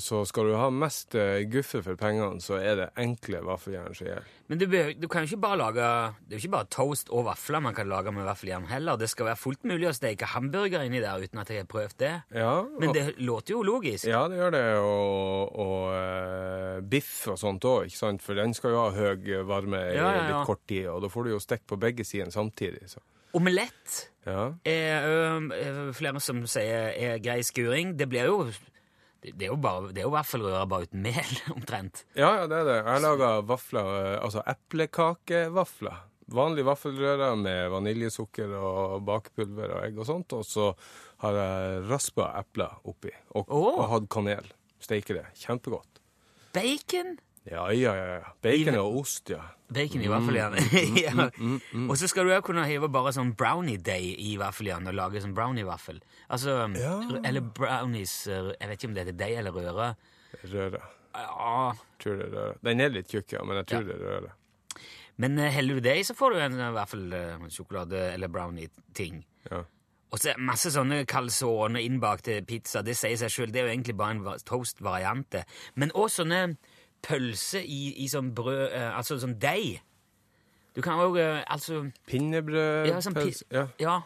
så 0.00 0.18
skal 0.24 0.46
du 0.48 0.54
ha 0.56 0.70
mest 0.72 1.12
eh, 1.20 1.42
guffe 1.52 1.82
for 1.84 1.98
pengene, 2.00 2.40
så 2.40 2.56
er 2.56 2.78
det 2.78 2.86
enkle 3.02 3.42
vaffeljern 3.44 3.92
som 3.92 4.06
gjelder. 4.08 4.30
Men 4.48 4.60
du, 4.60 4.64
du 4.96 5.04
kan 5.12 5.24
jo 5.24 5.28
ikke 5.28 5.40
bare 5.40 5.58
lage 5.60 5.88
Det 6.24 6.34
er 6.34 6.38
jo 6.38 6.40
ikke 6.42 6.52
bare 6.54 6.68
toast 6.72 7.12
og 7.12 7.26
vafler 7.28 7.62
man 7.64 7.76
kan 7.76 7.88
lage 7.88 8.12
med 8.16 8.24
vaffeljern 8.24 8.64
heller. 8.70 8.96
Det 9.00 9.10
skal 9.12 9.28
være 9.28 9.40
fullt 9.42 9.68
mulig 9.68 9.90
å 9.90 9.92
steke 9.96 10.30
hamburger 10.32 10.86
inni 10.88 11.02
der 11.04 11.20
uten 11.20 11.42
at 11.42 11.52
jeg 11.52 11.66
har 11.66 11.68
prøvd 11.68 11.98
det. 12.00 12.14
Ja, 12.32 12.54
Men 12.80 12.96
det 12.96 13.04
låter 13.20 13.58
jo 13.58 13.60
logisk. 13.68 14.08
ja, 14.08 14.24
det 14.32 14.40
gjør 14.40 14.56
det. 14.56 14.64
Og, 14.80 15.60
og 15.66 15.84
uh, 15.92 16.80
biff 16.80 17.12
og 17.28 17.36
sånt 17.40 17.68
òg, 17.68 17.90
ikke 17.90 18.00
sant? 18.00 18.24
For 18.24 18.40
den 18.40 18.56
skal 18.56 18.72
jo 18.72 18.86
ha 18.86 18.88
høy 18.96 19.44
varme 19.44 19.84
i 19.90 20.00
ja, 20.00 20.08
ja. 20.16 20.24
litt 20.30 20.48
kort 20.48 20.64
tid, 20.64 20.88
og 20.94 21.04
da 21.04 21.12
får 21.12 21.28
du 21.28 21.34
jo 21.36 21.44
stekt 21.44 21.68
på 21.68 21.80
begge 21.80 22.08
sider 22.08 22.32
samtidig. 22.32 22.88
Så. 22.96 23.04
Omelett 23.36 24.13
Ja. 24.24 24.54
er 24.64 25.04
ø, 25.08 25.16
ø, 25.52 25.92
flere 25.96 26.20
som 26.20 26.44
sier 26.48 26.92
er 26.96 27.18
grei 27.22 27.42
skuring. 27.44 27.94
Det 27.98 28.08
blir 28.08 28.30
jo 28.30 28.38
det 29.24 29.46
er 29.46 29.52
jo, 29.54 29.56
bare, 29.56 29.88
det 29.96 30.02
er 30.02 30.04
jo 30.04 30.12
vaffelrøre 30.12 30.66
bare 30.68 30.84
uten 30.88 31.00
mel, 31.04 31.36
omtrent. 31.56 32.02
ja, 32.12 32.42
ja, 32.42 32.48
det 32.50 32.58
er 32.58 32.66
det. 32.68 32.80
Jeg 32.84 33.04
lager 33.06 33.46
vafler, 33.48 33.86
eh, 34.00 34.18
altså 34.20 34.42
eplekakevafler. 34.52 36.02
Vanlig 36.34 36.64
vaffelrøre 36.64 37.30
med 37.36 37.70
vaniljesukker 37.72 38.52
og 38.56 39.02
bakepulver 39.04 39.76
og 39.76 39.82
egg 39.84 39.98
og 40.00 40.08
sånt, 40.08 40.32
og 40.36 40.44
så 40.48 40.70
har 41.24 41.40
jeg 41.40 41.82
raspa 41.88 42.30
epler 42.40 42.76
oppi, 42.84 43.12
og, 43.32 43.48
oh. 43.48 43.80
og 43.80 43.88
hatt 43.92 44.08
kanel. 44.12 44.48
Steiker 44.84 45.22
det. 45.22 45.26
Kjempegodt. 45.40 46.00
Bacon. 46.52 47.16
Ja, 47.50 47.66
ja, 47.76 47.92
ja. 47.94 48.20
Bacon 48.42 48.78
og 48.80 48.96
ost, 49.02 49.28
ja. 49.34 49.42
Bacon 49.74 50.00
Mm, 50.00 50.04
i 50.04 50.08
vaffeljernet. 50.08 50.72
ja. 51.04 51.26
Og 51.90 51.96
så 52.00 52.08
skal 52.08 52.24
du 52.24 52.32
òg 52.32 52.44
kunne 52.46 52.64
hive 52.68 52.88
bare 52.92 53.12
sånn 53.12 53.34
brownie 53.36 53.76
day 53.76 54.14
i 54.16 54.36
vaffeljern 54.40 54.86
og 54.88 54.94
lage 54.96 55.20
sånn 55.20 55.34
brownie-vaffel. 55.36 55.98
Altså, 56.32 56.54
Ja. 56.80 56.94
Eller 57.24 57.40
brownies 57.40 58.26
eh, 58.28 58.52
Jeg 58.60 58.68
vet 58.70 58.78
ikke 58.78 58.88
om 58.88 58.94
det 58.96 59.04
heter 59.06 59.18
deig 59.20 59.36
eller 59.42 59.52
røre. 59.52 59.90
Røre. 60.52 60.80
Ja, 61.14 61.72
Tror 62.00 62.16
det 62.18 62.26
er 62.30 62.32
røre. 62.36 62.56
Den 62.64 62.80
er 62.80 62.88
litt 62.96 63.08
tjukk, 63.12 63.32
ja, 63.36 63.44
men 63.44 63.56
jeg 63.60 63.66
tror 63.72 63.82
Ja. 63.82 63.86
det 63.92 63.94
er 64.00 64.08
røre. 64.08 64.32
Men 65.16 65.38
eh, 65.38 65.50
heller 65.54 65.74
du 65.74 65.80
det 65.80 65.96
i, 66.00 66.02
så 66.08 66.14
får 66.16 66.32
du 66.32 66.38
en 66.42 66.58
eh, 66.60 66.72
vaffelsjokolade- 66.74 68.12
eller 68.14 68.28
brownie-ting. 68.28 69.24
Ja. 69.50 69.62
Og 70.14 70.20
så 70.22 70.30
er 70.32 70.38
masse 70.38 70.70
sånne 70.70 71.04
calzone 71.10 71.80
innbakte 71.82 72.40
pizza. 72.46 72.82
Det 72.86 72.94
sier 72.96 73.16
seg 73.18 73.30
sjøl. 73.34 73.50
Det 73.52 73.60
er 73.60 73.66
jo 73.68 73.72
egentlig 73.74 73.96
bare 73.98 74.14
en 74.14 74.40
toast-variant. 74.46 75.34
Men 75.74 75.90
òg 75.98 76.08
sånne 76.14 76.56
pølser 77.04 77.62
i, 77.64 77.82
i 78.04 78.08
sånn 78.08 78.32
brød 78.36 78.72
eh, 78.72 78.90
Altså 78.96 79.18
sånn 79.20 79.36
deig. 79.42 79.82
Du 80.74 80.80
kan 80.82 80.98
òg 81.04 81.18
Altså 81.20 81.84
Pinnebrød 82.10 82.88
Ja, 82.90 82.98
sånn 83.04 83.14
pi- 83.14 83.36
ja. 83.54 83.68
ja 83.78 84.00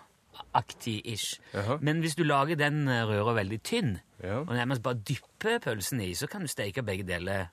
aktig-ish. 0.54 1.40
Jaha. 1.50 1.78
Men 1.82 1.98
hvis 2.04 2.14
du 2.14 2.22
lager 2.22 2.54
den 2.60 2.84
eh, 2.86 3.00
røra 3.08 3.32
veldig 3.40 3.58
tynn, 3.66 3.96
Ja. 4.22 4.40
og 4.44 4.52
nærmest 4.54 4.82
bare 4.82 4.98
dypper 5.06 5.58
pølsen 5.64 6.00
i, 6.04 6.12
så 6.14 6.28
kan 6.30 6.42
du 6.42 6.46
steke 6.50 6.82
begge 6.86 7.02
deler 7.06 7.48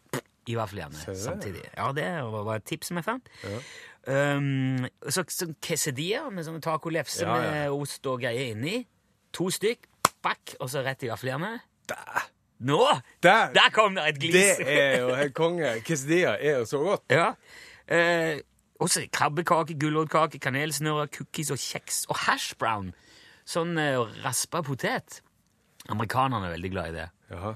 i 0.47 0.53
vaffeljernet 0.57 0.97
Ser 1.01 1.13
samtidig. 1.17 1.63
Ja, 1.77 1.87
det 1.97 2.05
var 2.21 2.43
var 2.45 2.55
et 2.59 2.65
tips 2.69 2.87
som 2.91 2.97
jeg 3.01 3.05
fant. 3.07 3.29
Um, 4.05 4.85
så, 5.09 5.23
sånn 5.33 5.55
quesadilla 5.65 6.27
med 6.29 6.45
sånne 6.45 6.61
tacolefser 6.61 7.25
Ja, 7.25 7.37
ja. 7.41 7.51
med 7.55 7.73
ost 7.73 8.05
og 8.05 8.21
greier 8.21 8.51
inni. 8.53 8.83
To 9.33 9.49
stykk, 9.49 9.87
bakk, 10.21 10.53
og 10.61 10.69
så 10.69 10.83
rett 10.85 11.01
i 11.07 11.09
vaffeljernet. 11.09 11.65
Nå! 12.59 12.79
Der! 13.23 13.49
Der 13.53 13.69
kom 13.75 13.95
det 13.97 14.05
et 14.13 14.19
glis! 14.21 14.57
Det 14.61 14.67
er 14.79 14.99
jo 15.01 15.15
helt 15.15 15.33
konge. 15.35 15.73
Quesadilla 15.85 16.37
er 16.39 16.59
jo 16.61 16.65
så 16.69 16.79
godt. 16.79 17.03
Ja. 17.11 17.33
Eh, 17.91 18.39
også 18.79 19.03
krabbekake, 19.11 19.75
gulrotkake, 19.79 20.39
kanelsnurrer, 20.39 21.09
cookies 21.11 21.51
og 21.51 21.59
kjeks. 21.59 22.05
Og 22.09 22.15
hash 22.25 22.55
brown. 22.59 22.93
Sånn 23.45 23.75
eh, 23.77 23.99
raspa 24.23 24.61
potet. 24.65 25.19
Amerikanerne 25.91 26.47
er 26.49 26.55
veldig 26.55 26.71
glad 26.73 26.93
i 26.93 26.95
det. 27.01 27.09
Jaha. 27.33 27.53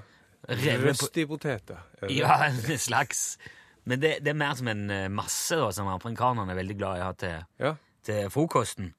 Røstig 0.84 1.26
potet, 1.30 1.64
det? 1.70 1.78
Ja, 2.14 2.36
en 2.48 2.78
slags. 2.78 3.38
Men 3.88 4.00
det, 4.02 4.18
det 4.24 4.32
er 4.34 4.38
mer 4.38 4.54
som 4.58 4.68
en 4.70 4.84
eh, 4.92 5.08
masse 5.12 5.56
da, 5.58 5.70
som 5.74 5.88
amerikanerne 5.90 6.52
er 6.52 6.60
veldig 6.60 6.76
glad 6.78 7.00
i 7.00 7.02
å 7.02 7.08
ha 7.08 7.16
til, 7.18 7.40
Ja. 7.62 7.72
til 8.06 8.28
frokosten. 8.32 8.92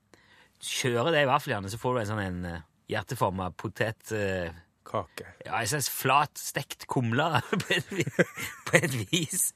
Kjører 0.61 1.13
det 1.15 1.23
i 1.25 1.29
vaffeljernet, 1.29 1.71
så 1.73 1.79
får 1.81 1.93
du 1.95 2.01
en 2.03 2.09
sånn 2.11 2.25
en 2.25 2.43
eh, 2.55 2.67
hjerteforma 2.93 3.51
potet... 3.57 4.11
eh, 4.17 4.51
Kake. 4.83 5.25
ja, 5.45 5.59
en 5.61 5.67
slags 5.67 5.89
flat, 5.89 6.31
stekt 6.39 6.87
kumle 6.87 7.41
på, 7.51 7.77
på 8.67 8.77
et 8.79 8.95
vis. 9.11 9.51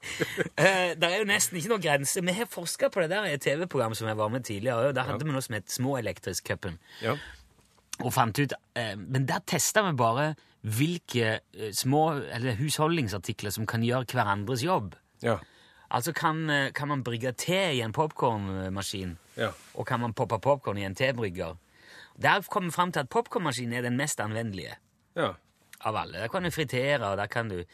Uh, 0.58 0.92
det 0.96 1.08
er 1.08 1.16
jo 1.20 1.26
nesten 1.28 1.58
ikke 1.58 1.72
noen 1.74 1.82
grense. 1.84 2.22
Vi 2.24 2.34
har 2.38 2.48
forska 2.50 2.88
på 2.94 3.02
det 3.04 3.10
der 3.12 3.26
i 3.28 3.34
et 3.36 3.42
TV-program 3.44 3.94
som 3.98 4.08
jeg 4.08 4.16
var 4.18 4.30
med 4.32 4.44
tidligere. 4.48 4.92
Der 4.96 5.08
hadde 5.10 5.26
vi 5.26 5.32
noe 5.34 5.42
som 5.44 5.58
het 5.58 5.72
Småelektrisk-cupen. 5.74 6.78
Ja. 7.02 7.16
Og 8.04 8.12
fant 8.12 8.38
ut, 8.38 8.52
uh, 8.78 8.94
Men 8.96 9.26
der 9.28 9.42
testa 9.46 9.82
vi 9.88 9.92
bare 9.98 10.30
hvilke 10.66 11.36
uh, 11.58 11.68
små 11.76 12.06
eller 12.20 12.56
husholdningsartikler 12.58 13.50
som 13.54 13.66
kan 13.66 13.84
gjøre 13.86 14.08
hverandres 14.14 14.64
jobb. 14.64 14.94
Ja. 15.22 15.38
Altså 15.90 16.10
kan, 16.12 16.50
eh, 16.50 16.72
kan 16.74 16.88
man 16.90 17.04
brygge 17.06 17.30
te 17.38 17.58
i 17.76 17.80
en 17.80 17.92
popkornmaskin, 17.94 19.12
Ja. 19.38 19.52
og 19.74 19.86
kan 19.86 20.00
man 20.00 20.14
poppe 20.18 20.40
popkorn 20.42 20.78
i 20.78 20.84
en 20.84 20.96
tebrygger. 20.98 21.54
Der 22.20 22.42
kom 22.50 22.64
vi 22.64 22.70
fram 22.74 22.90
til 22.92 23.00
at 23.04 23.08
popkornmaskinen 23.08 23.72
er 23.78 23.82
den 23.82 23.96
mest 23.96 24.18
anvendelige 24.20 24.74
ja. 25.16 25.32
av 25.84 25.96
alle. 25.96 26.20
Der 26.24 26.28
kan 26.32 26.42
du 26.46 26.50
fritere, 26.50 27.00
og 27.10 27.16
der 27.18 27.26
kan 27.26 27.48
du 27.48 27.64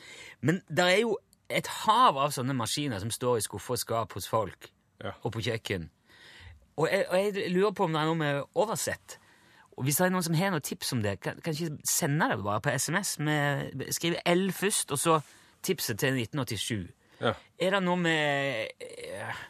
Men 0.41 0.63
der 0.69 0.85
er 0.95 1.01
jo 1.03 1.19
et 1.51 1.67
hav 1.85 2.17
av 2.19 2.31
sånne 2.33 2.55
maskiner 2.57 2.99
som 3.03 3.11
står 3.13 3.37
i 3.39 3.45
skuffer 3.45 3.75
og 3.77 3.79
skap 3.83 4.13
hos 4.17 4.29
folk, 4.29 4.71
Ja. 5.05 5.11
og 5.23 5.33
på 5.33 5.41
kjøkken. 5.43 5.91
Og 6.77 6.89
jeg, 6.89 7.05
og 7.11 7.17
jeg 7.19 7.51
lurer 7.53 7.73
på 7.77 7.85
om 7.85 7.93
det 7.93 8.01
er 8.01 8.07
noe 8.09 8.17
med 8.17 8.43
oversett. 8.55 9.19
Og 9.77 9.85
hvis 9.85 9.97
det 9.97 10.07
er 10.07 10.11
noen 10.15 10.23
som 10.25 10.35
har 10.35 10.51
noen 10.53 10.63
tips 10.65 10.93
om 10.93 11.03
det, 11.03 11.19
kan, 11.21 11.41
kan 11.45 11.53
ikke 11.53 11.79
sende 11.89 12.29
det 12.31 12.39
bare 12.45 12.61
på 12.61 12.71
SMS. 12.79 13.19
Med, 13.19 13.73
skriv 13.93 14.15
L 14.27 14.51
først, 14.53 14.93
og 14.93 14.99
så 14.99 15.21
tipset 15.63 15.99
til 15.99 16.17
1987. 16.21 16.89
ja. 17.21 17.33
Er 17.59 17.71
det 17.77 17.83
noe 17.83 17.97
med 17.97 18.69
eh, 18.81 19.43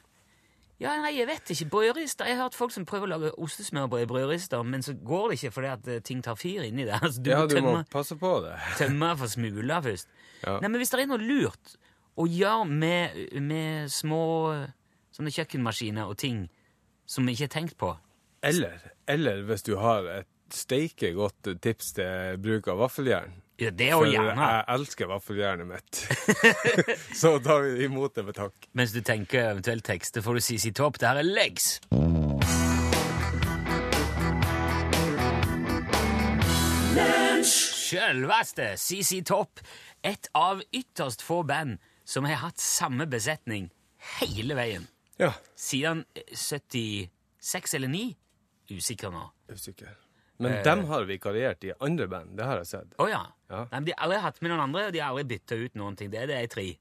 Ja, 0.83 0.97
nei, 0.99 1.13
jeg 1.15 1.29
vet 1.31 1.51
ikke. 1.55 1.69
Brødrister. 1.71 2.27
Jeg 2.27 2.37
har 2.37 2.49
hørt 2.49 2.59
folk 2.59 2.75
som 2.75 2.87
prøver 2.89 3.07
å 3.07 3.13
lage 3.13 3.33
ostesmørbrød 3.39 4.03
i 4.03 4.09
brødrister, 4.11 4.65
men 4.67 4.83
så 4.83 4.97
går 4.99 5.31
det 5.31 5.39
ikke 5.39 5.55
fordi 5.55 5.71
at 5.71 5.91
eh, 5.93 6.03
ting 6.03 6.23
tar 6.25 6.39
fyr 6.41 6.67
inni 6.67 6.87
det. 6.89 6.99
Altså, 6.99 7.23
du 7.25 7.31
ja, 7.31 7.41
må 7.41 7.47
du 7.47 7.57
må 7.61 7.61
tømme, 7.71 7.85
passe 7.93 8.19
på 8.19 8.33
det. 8.45 8.57
tømme 8.83 9.13
for 9.21 9.31
smuler 9.31 9.85
først. 9.87 10.11
Ja. 10.43 10.59
Nei, 10.59 10.69
men 10.69 10.83
hvis 10.83 10.91
det 10.91 11.05
er 11.05 11.13
noe 11.13 11.23
lurt 11.23 11.77
å 12.19 12.27
gjøre 12.29 12.67
med, 12.69 13.21
med 13.41 13.93
små 13.93 14.25
eh, 14.57 14.67
sånne 15.15 15.33
kjøkkenmaskiner 15.35 16.11
og 16.11 16.19
ting 16.21 16.47
som 17.09 17.27
vi 17.29 17.37
ikke 17.37 17.49
har 17.49 17.55
tenkt 17.55 17.79
på 17.81 17.93
Eller, 18.43 18.81
eller 19.07 19.43
hvis 19.47 19.63
du 19.67 19.77
har 19.79 20.07
et 20.11 20.29
steike 20.53 21.13
godt 21.17 21.55
tips 21.63 21.95
til 21.97 22.41
bruk 22.43 22.69
av 22.69 22.83
vaffeljern. 22.83 23.42
Ja, 23.63 23.71
Det 23.71 23.89
er 23.91 23.97
For 23.99 24.11
gjerne. 24.11 24.49
jeg 24.51 24.65
elsker 24.77 25.11
vaffeljernet 25.13 25.69
mitt. 25.71 26.03
Så 27.23 27.37
tar 27.45 27.65
vi 27.69 27.85
imot 27.89 28.15
det 28.19 28.27
med 28.29 28.39
takk. 28.39 28.69
Mens 28.79 28.93
du 28.97 29.01
tenker 29.07 29.53
eventuelt 29.53 29.85
tekster, 29.87 30.25
får 30.25 30.41
du 30.41 30.45
sitt 30.49 30.77
topp. 30.77 30.99
Det 31.01 31.09
her 31.13 31.23
er 31.23 31.29
Legs. 31.29 31.77
Sjølveste 37.43 38.73
CC 38.79 39.23
Topp. 39.27 39.61
Et 40.05 40.29
av 40.35 40.63
ytterst 40.75 41.23
få 41.23 41.43
band 41.47 41.79
som 42.09 42.27
har 42.27 42.41
hatt 42.43 42.61
samme 42.63 43.07
besetning 43.11 43.69
hele 44.19 44.57
veien. 44.59 44.87
Ja, 45.21 45.33
Siden 45.59 46.05
eh, 46.19 46.33
76 46.35 47.77
eller 47.79 47.93
9? 47.93 48.05
Usikker 48.73 49.13
nå. 49.15 49.27
usikker. 49.53 49.93
Men 50.39 50.53
Eh. 50.53 50.63
dem 50.65 50.85
har 50.89 51.05
vikariert 51.05 51.65
i 51.65 51.73
andre 51.81 52.07
band, 52.09 52.37
det 52.37 52.45
har 52.45 52.57
jeg 52.63 52.67
sett. 52.67 52.95
Å 52.99 53.09
ja. 53.11 53.27
Ja. 53.51 53.65
Nei, 53.71 53.81
men 53.81 53.85
De 53.85 53.93
har 53.97 54.07
aldri 54.07 54.21
hatt 54.21 54.41
med 54.43 54.51
noen 54.51 54.61
andre, 54.65 54.87
og 54.87 54.93
de 54.93 54.99
har 54.99 55.11
aldri 55.13 55.25
bytta 55.37 55.55
ut 55.65 55.75
noen 55.75 55.97
ting. 55.97 56.11
Det 56.11 56.21
er 56.23 56.27
de 56.27 56.47
tre. 56.49 56.79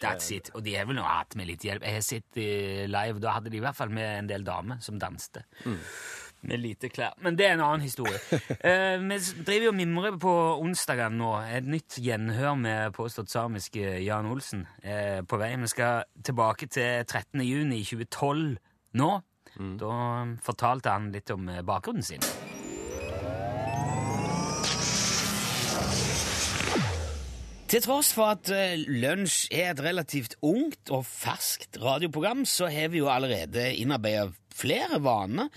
That's 0.00 0.30
it. 0.34 0.50
Og 0.54 0.62
de 0.64 0.74
har 0.74 0.86
vel 0.86 0.96
nå 0.96 1.02
hatt 1.06 1.36
med 1.36 1.46
litt 1.46 1.62
hjelp. 1.62 1.82
Jeg 1.82 1.92
har 1.94 2.02
sett 2.02 2.36
eh, 2.36 2.86
live, 2.90 3.20
da 3.20 3.30
hadde 3.36 3.50
de 3.50 3.58
i 3.58 3.60
hvert 3.60 3.76
fall 3.76 3.90
med 3.94 4.18
en 4.18 4.26
del 4.26 4.42
damer 4.42 4.80
som 4.82 4.98
danste. 4.98 5.44
Med 6.44 6.60
lite 6.60 6.88
klær. 6.92 7.12
Men 7.22 7.36
det 7.36 7.46
er 7.46 7.52
en 7.54 7.60
annen 7.64 7.80
historie. 7.86 8.18
Eh, 8.64 8.98
vi 8.98 9.18
driver 9.44 9.68
og 9.68 9.74
mimrer 9.78 10.18
på 10.20 10.32
onsdagen 10.60 11.16
nå. 11.18 11.30
Et 11.46 11.64
nytt 11.64 11.96
gjenhør 12.02 12.56
med 12.58 12.92
påstått 12.96 13.30
samiske 13.30 14.02
Jan 14.04 14.26
Olsen 14.26 14.66
eh, 14.82 15.20
på 15.22 15.38
vei. 15.38 15.54
Vi 15.56 15.66
skal 15.72 16.04
tilbake 16.22 16.66
til 16.68 17.04
13. 17.04 17.40
juni 17.44 17.82
2012 17.84 18.56
nå. 19.00 19.12
Da 19.78 19.94
fortalte 20.42 20.90
han 20.90 21.12
litt 21.14 21.30
om 21.30 21.48
eh, 21.48 21.62
bakgrunnen 21.62 22.02
sin. 22.02 22.20
Til 27.74 27.82
tross 27.82 28.12
for 28.14 28.30
at 28.30 28.46
eh, 28.54 28.76
Lunsj 28.86 29.48
er 29.50 29.72
et 29.72 29.80
relativt 29.82 30.36
ungt 30.46 30.92
og 30.94 31.00
ferskt 31.08 31.80
radioprogram, 31.82 32.44
så 32.46 32.68
har 32.70 32.92
vi 32.92 33.00
jo 33.00 33.08
allerede 33.10 33.64
innarbeidet 33.74 34.28
flere 34.54 35.00
vaner. 35.02 35.48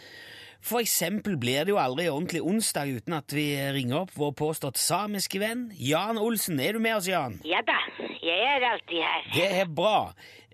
For 0.65 0.81
eksempel 0.81 1.35
blir 1.37 1.67
det 1.67 1.75
jo 1.75 1.77
aldri 1.77 2.07
ordentlig 2.09 2.41
onsdag 2.41 2.89
uten 2.95 3.13
at 3.19 3.35
vi 3.37 3.43
ringer 3.75 3.99
opp 3.99 4.15
vår 4.17 4.33
påstått 4.39 4.81
samiske 4.81 5.37
venn 5.43 5.67
Jan 5.77 6.17
Olsen. 6.17 6.57
Er 6.57 6.73
du 6.73 6.81
med 6.81 6.95
oss, 6.97 7.11
Jan? 7.11 7.37
Ja 7.45 7.61
da, 7.67 7.77
jeg 8.01 8.49
er 8.49 8.65
alltid 8.71 9.05
her. 9.05 9.29
Det 9.35 9.51
er 9.59 9.69
bra. 9.83 10.01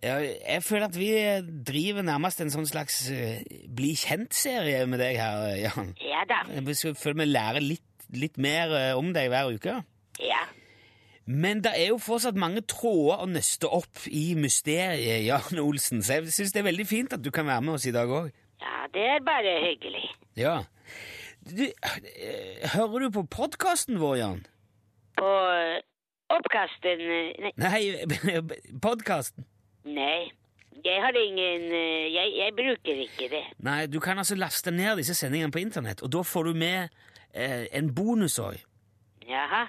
Jeg 0.04 0.36
jeg 0.44 0.68
føler 0.68 0.90
at 0.90 1.00
vi 1.00 1.10
driver 1.72 2.04
nærmest 2.04 2.44
en 2.44 2.52
sånn 2.52 2.68
slags 2.68 3.06
eh, 3.08 3.40
bli 3.72 3.96
kjent-serie 4.04 4.84
med 4.84 5.00
deg 5.00 5.16
her, 5.16 5.48
Jan. 5.64 5.96
Ja 6.12 6.28
da, 6.28 6.44
Jeg 6.60 7.00
føler 7.00 7.24
vi 7.24 7.32
lærer 7.32 7.64
litt, 7.64 7.88
litt 8.12 8.36
mer 8.36 8.76
eh, 8.82 8.92
om 9.00 9.16
deg 9.16 9.32
hver 9.32 9.56
uke. 9.56 9.80
Men 11.26 11.62
det 11.64 11.72
er 11.80 11.88
jo 11.94 11.98
fortsatt 12.04 12.36
mange 12.36 12.62
tråder 12.68 13.22
å 13.24 13.28
nøste 13.32 13.70
opp 13.72 14.02
i 14.12 14.34
mysteriet 14.36 15.24
Jan 15.24 15.62
Olsen, 15.64 16.02
så 16.04 16.18
jeg 16.20 16.34
syns 16.36 16.52
det 16.52 16.60
er 16.64 16.68
veldig 16.68 16.86
fint 16.90 17.14
at 17.16 17.24
du 17.24 17.30
kan 17.32 17.48
være 17.48 17.64
med 17.64 17.78
oss 17.78 17.86
i 17.88 17.94
dag 17.96 18.12
òg. 18.12 18.28
Ja, 18.60 18.82
det 18.94 19.06
er 19.14 19.24
bare 19.24 19.54
hyggelig. 19.64 20.04
Ja. 20.40 20.58
Du, 21.48 21.64
hører 22.76 23.06
du 23.06 23.10
på 23.16 23.24
podkasten 23.32 24.00
vår, 24.04 24.16
Jan? 24.20 24.44
På 25.20 25.32
eh, 25.52 25.80
oppkasten 26.34 27.02
eh, 27.08 27.52
Nei, 27.60 27.82
Nei, 28.08 28.40
podkasten. 28.86 29.46
nei. 29.88 30.32
Jeg 30.84 31.00
har 31.00 31.16
ingen 31.16 31.68
eh, 31.72 32.08
jeg, 32.12 32.32
jeg 32.42 32.54
bruker 32.58 33.02
ikke 33.06 33.28
det. 33.32 33.44
Nei, 33.64 33.86
du 33.88 34.00
kan 34.04 34.20
altså 34.20 34.36
laste 34.36 34.72
ned 34.76 34.98
disse 35.00 35.16
sendingene 35.16 35.54
på 35.54 35.62
internett, 35.64 36.02
og 36.04 36.12
da 36.12 36.24
får 36.28 36.50
du 36.50 36.58
med 36.60 36.90
eh, 37.32 37.68
en 37.72 37.92
bonus 37.96 38.40
òg. 38.44 38.58
Jaha. 39.30 39.66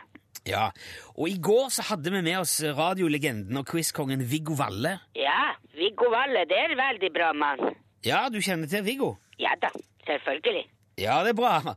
Ja. 0.48 0.68
Og 1.14 1.28
i 1.30 1.38
går 1.40 1.70
så 1.72 1.86
hadde 1.88 2.12
vi 2.12 2.20
med 2.24 2.36
oss 2.42 2.58
radiolegenden 2.62 3.56
og 3.60 3.68
quizkongen 3.70 4.24
Viggo 4.30 4.56
Valle. 4.58 4.98
Ja, 5.16 5.54
Viggo 5.76 6.10
Valle, 6.12 6.44
det 6.50 6.58
er 6.58 6.74
en 6.74 6.80
veldig 6.80 7.12
bra 7.14 7.32
mann. 7.32 7.76
Ja, 8.04 8.26
du 8.32 8.40
kjenner 8.44 8.68
til 8.68 8.84
Viggo? 8.84 9.14
Ja 9.40 9.54
da, 9.62 9.72
selvfølgelig. 10.06 10.66
Ja, 11.00 11.22
det 11.24 11.32
er 11.32 11.38
bra. 11.40 11.74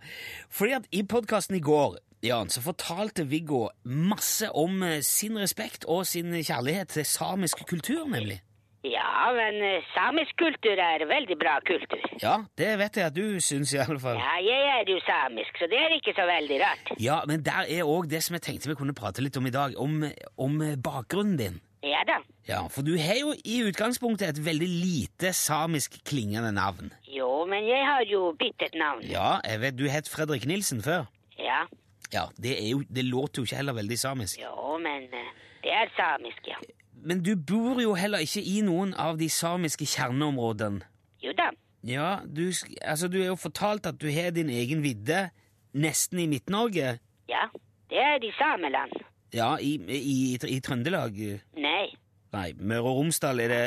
Fordi 0.49 0.75
at 0.77 0.91
i 0.91 1.03
podkasten 1.07 1.55
i 1.57 1.63
går 1.63 1.97
Jan, 2.25 2.49
så 2.49 2.63
fortalte 2.65 3.27
Viggo 3.29 3.67
masse 3.85 4.49
om 4.51 4.81
eh, 4.83 5.03
sin 5.05 5.37
respekt 5.37 5.85
og 5.85 6.07
sin 6.09 6.33
kjærlighet 6.33 6.89
til 6.89 7.05
samisk 7.05 7.61
kultur, 7.69 8.07
nemlig. 8.09 8.39
Ja, 8.87 9.29
men 9.35 9.59
eh, 9.65 9.85
samisk 9.93 10.37
kultur 10.39 10.79
er 10.79 11.03
veldig 11.09 11.37
bra 11.41 11.57
kultur. 11.67 12.03
Ja, 12.21 12.37
det 12.59 12.73
vet 12.79 12.99
jeg 12.99 13.09
at 13.09 13.15
du 13.17 13.39
syns, 13.43 13.73
i 13.75 13.81
alle 13.83 13.99
fall. 14.01 14.19
Ja, 14.21 14.35
jeg 14.45 14.67
er 14.73 14.91
jo 14.91 14.99
samisk, 15.05 15.57
så 15.59 15.69
det 15.71 15.79
er 15.83 15.95
ikke 15.97 16.13
så 16.17 16.27
veldig 16.29 16.59
rart. 16.63 16.91
Ja, 17.01 17.21
men 17.27 17.43
der 17.45 17.67
er 17.67 17.87
òg 17.87 18.09
det 18.11 18.23
som 18.25 18.37
jeg 18.37 18.45
tenkte 18.47 18.71
vi 18.71 18.77
kunne 18.79 18.95
prate 18.97 19.23
litt 19.25 19.37
om 19.39 19.49
i 19.49 19.53
dag, 19.53 19.75
om, 19.81 20.03
om 20.37 20.59
bakgrunnen 20.83 21.39
din. 21.41 21.59
Ja 21.85 21.99
da. 22.07 22.17
Ja, 22.47 22.61
For 22.73 22.81
du 22.81 22.95
har 22.97 23.19
jo 23.19 23.33
i 23.45 23.59
utgangspunktet 23.67 24.31
et 24.31 24.39
veldig 24.45 24.67
lite 24.67 25.33
samisk 25.35 25.99
klingende 26.07 26.51
navn. 26.55 26.89
Jo, 27.11 27.45
men 27.49 27.67
jeg 27.67 27.83
har 27.85 28.05
jo 28.09 28.31
byttet 28.39 28.73
navn. 28.79 29.03
Ja, 29.05 29.37
jeg 29.45 29.61
vet 29.61 29.77
du 29.77 29.85
het 29.91 30.09
Fredrik 30.09 30.47
Nilsen 30.49 30.81
før. 30.85 31.05
Ja. 31.37 31.65
Ja, 32.13 32.25
det, 32.39 32.55
er 32.55 32.69
jo, 32.71 32.81
det 32.89 33.05
låter 33.05 33.41
jo 33.41 33.47
ikke 33.47 33.59
heller 33.59 33.75
veldig 33.77 33.99
samisk. 33.99 34.39
Jo, 34.41 34.77
men 34.81 35.09
eh, 35.11 35.31
det 35.63 35.73
er 35.75 35.91
samisk, 35.97 36.47
ja. 36.47 36.57
Men 37.03 37.21
du 37.23 37.35
bor 37.35 37.81
jo 37.81 37.93
heller 37.97 38.23
ikke 38.25 38.43
i 38.43 38.61
noen 38.65 38.93
av 38.97 39.19
de 39.19 39.29
samiske 39.29 39.85
kjerneområdene. 39.85 40.85
Jo 41.23 41.33
da. 41.37 41.51
Ja, 41.87 42.17
du, 42.25 42.49
altså, 42.81 43.07
du 43.07 43.19
er 43.21 43.29
jo 43.29 43.37
fortalt 43.39 43.85
at 43.87 43.99
du 44.01 44.09
har 44.11 44.33
din 44.35 44.49
egen 44.49 44.81
vidde 44.83 45.29
nesten 45.77 46.19
i 46.19 46.27
Midt-Norge. 46.27 46.97
Ja, 47.29 47.45
det 47.91 48.01
er 48.01 48.23
i 48.23 48.33
Sameland. 48.39 48.97
Ja, 49.35 49.55
i, 49.61 49.77
i, 49.91 50.35
i 50.35 50.59
Trøndelag. 50.63 51.15
Nei, 51.59 51.87
Nei, 52.35 52.51
Møre 52.59 52.91
og 52.91 52.99
Romsdal 53.01 53.39
er 53.43 53.53
det 53.53 53.63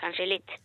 kanskje 0.00 0.26
litt. 0.34 0.58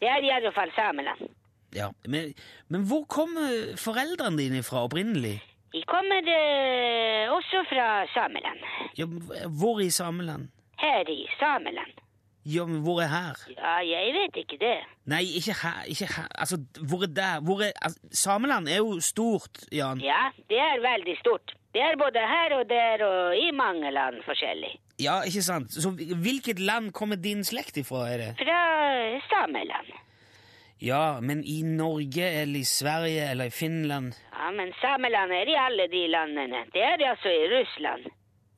Det 0.00 0.10
er 0.10 0.24
i 0.24 0.32
alle 0.34 0.52
fall 0.56 0.72
Sameland. 0.76 1.30
Ja, 1.74 1.88
men, 2.06 2.34
men 2.70 2.84
hvor 2.88 3.06
kommer 3.10 3.74
foreldrene 3.80 4.38
dine 4.38 4.62
fra 4.66 4.84
opprinnelig? 4.86 5.38
De 5.74 5.80
kommer 5.90 6.28
eh, 6.30 7.32
også 7.34 7.64
fra 7.66 8.04
Sameland. 8.12 8.60
Ja, 8.98 9.08
hvor 9.48 9.80
i 9.82 9.90
Sameland? 9.90 10.52
Her 10.84 11.10
i 11.10 11.26
Sameland. 11.40 11.94
Ja, 12.44 12.64
men 12.68 12.80
hvor 12.84 13.00
er 13.00 13.08
her? 13.08 13.36
Ja, 13.56 13.76
jeg 13.88 14.12
vet 14.18 14.36
ikke 14.42 14.56
det. 14.60 14.76
Nei, 15.08 15.22
ikke 15.38 15.54
her. 15.62 15.80
Ikke 15.88 16.08
her. 16.16 16.26
Altså, 16.42 16.56
hvor 16.88 17.02
er 17.06 17.12
der? 17.20 17.40
Hvor 17.40 17.62
er, 17.64 17.72
altså, 17.86 17.98
Sameland 18.12 18.68
er 18.68 18.76
jo 18.76 19.00
stort, 19.00 19.64
Jan. 19.72 20.00
Ja, 20.04 20.28
det 20.52 20.60
er 20.60 20.82
veldig 20.92 21.16
stort. 21.22 21.54
Det 21.74 21.80
er 21.82 21.96
både 22.04 22.20
her 22.34 22.56
og 22.58 22.64
der 22.68 23.04
og 23.06 23.36
i 23.36 23.48
mange 23.50 23.90
land 23.90 24.20
forskjellig. 24.28 24.74
Ja, 25.00 25.22
ikke 25.26 25.42
sant? 25.42 25.72
Så 25.72 25.90
hvilket 26.26 26.58
land 26.60 26.92
kommer 26.92 27.16
din 27.16 27.44
slekt 27.44 27.76
ifra, 27.80 28.04
er 28.12 28.16
det? 28.22 28.30
Fra 28.42 28.60
Sameland. 29.30 29.88
Ja, 30.82 31.20
men 31.20 31.40
i 31.44 31.62
Norge 31.62 32.26
eller 32.42 32.60
i 32.60 32.68
Sverige 32.68 33.30
eller 33.30 33.44
i 33.44 33.50
Finland? 33.50 34.12
Ja, 34.36 34.50
men 34.50 34.74
Sameland 34.82 35.32
er 35.32 35.48
i 35.48 35.56
alle 35.66 35.88
de 35.96 36.02
landene. 36.12 36.60
Det 36.74 36.82
er 36.82 37.08
altså 37.10 37.28
i 37.32 37.48
Russland. 37.54 38.04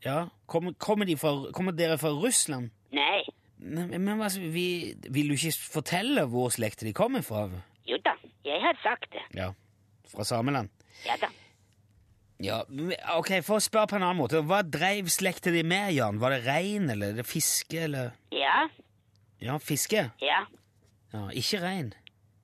Ja, 0.05 0.29
kommer, 0.47 0.73
kommer, 0.79 1.07
de 1.09 1.17
fra, 1.17 1.33
kommer 1.53 1.73
dere 1.73 1.97
fra 1.99 2.11
Russland? 2.13 2.71
Nei. 2.95 3.23
Men, 3.59 3.89
men 4.05 4.21
altså, 4.21 4.41
vi, 4.41 4.95
vil 5.11 5.29
du 5.33 5.35
ikke 5.35 5.55
fortelle 5.73 6.27
hvor 6.31 6.51
slekt 6.53 6.85
de 6.85 6.93
kommer 6.95 7.23
fra? 7.25 7.47
Jo 7.89 7.97
da, 8.05 8.13
jeg 8.45 8.61
har 8.63 8.77
sagt 8.83 9.09
det. 9.15 9.25
Ja, 9.39 9.51
fra 10.13 10.25
Sameland. 10.29 10.69
Ja 11.07 11.17
da. 11.23 11.31
Ja, 12.45 12.59
ok, 13.17 13.31
For 13.47 13.57
å 13.57 13.65
spørre 13.65 13.89
på 13.89 13.97
en 13.97 14.05
annen 14.05 14.19
måte, 14.21 14.43
hva 14.45 14.59
dreiv 14.61 15.09
slekta 15.09 15.49
di 15.55 15.63
med, 15.65 15.95
Jan? 15.97 16.19
Var 16.21 16.35
det 16.35 16.43
rein, 16.45 16.91
eller 16.93 17.15
det 17.17 17.25
fiske, 17.27 17.87
eller 17.89 18.11
Ja, 18.35 18.67
Ja, 19.41 19.57
fiske? 19.59 20.11
ja. 20.21 20.43
Ja, 21.15 21.23
Ikke 21.33 21.63
rein? 21.63 21.95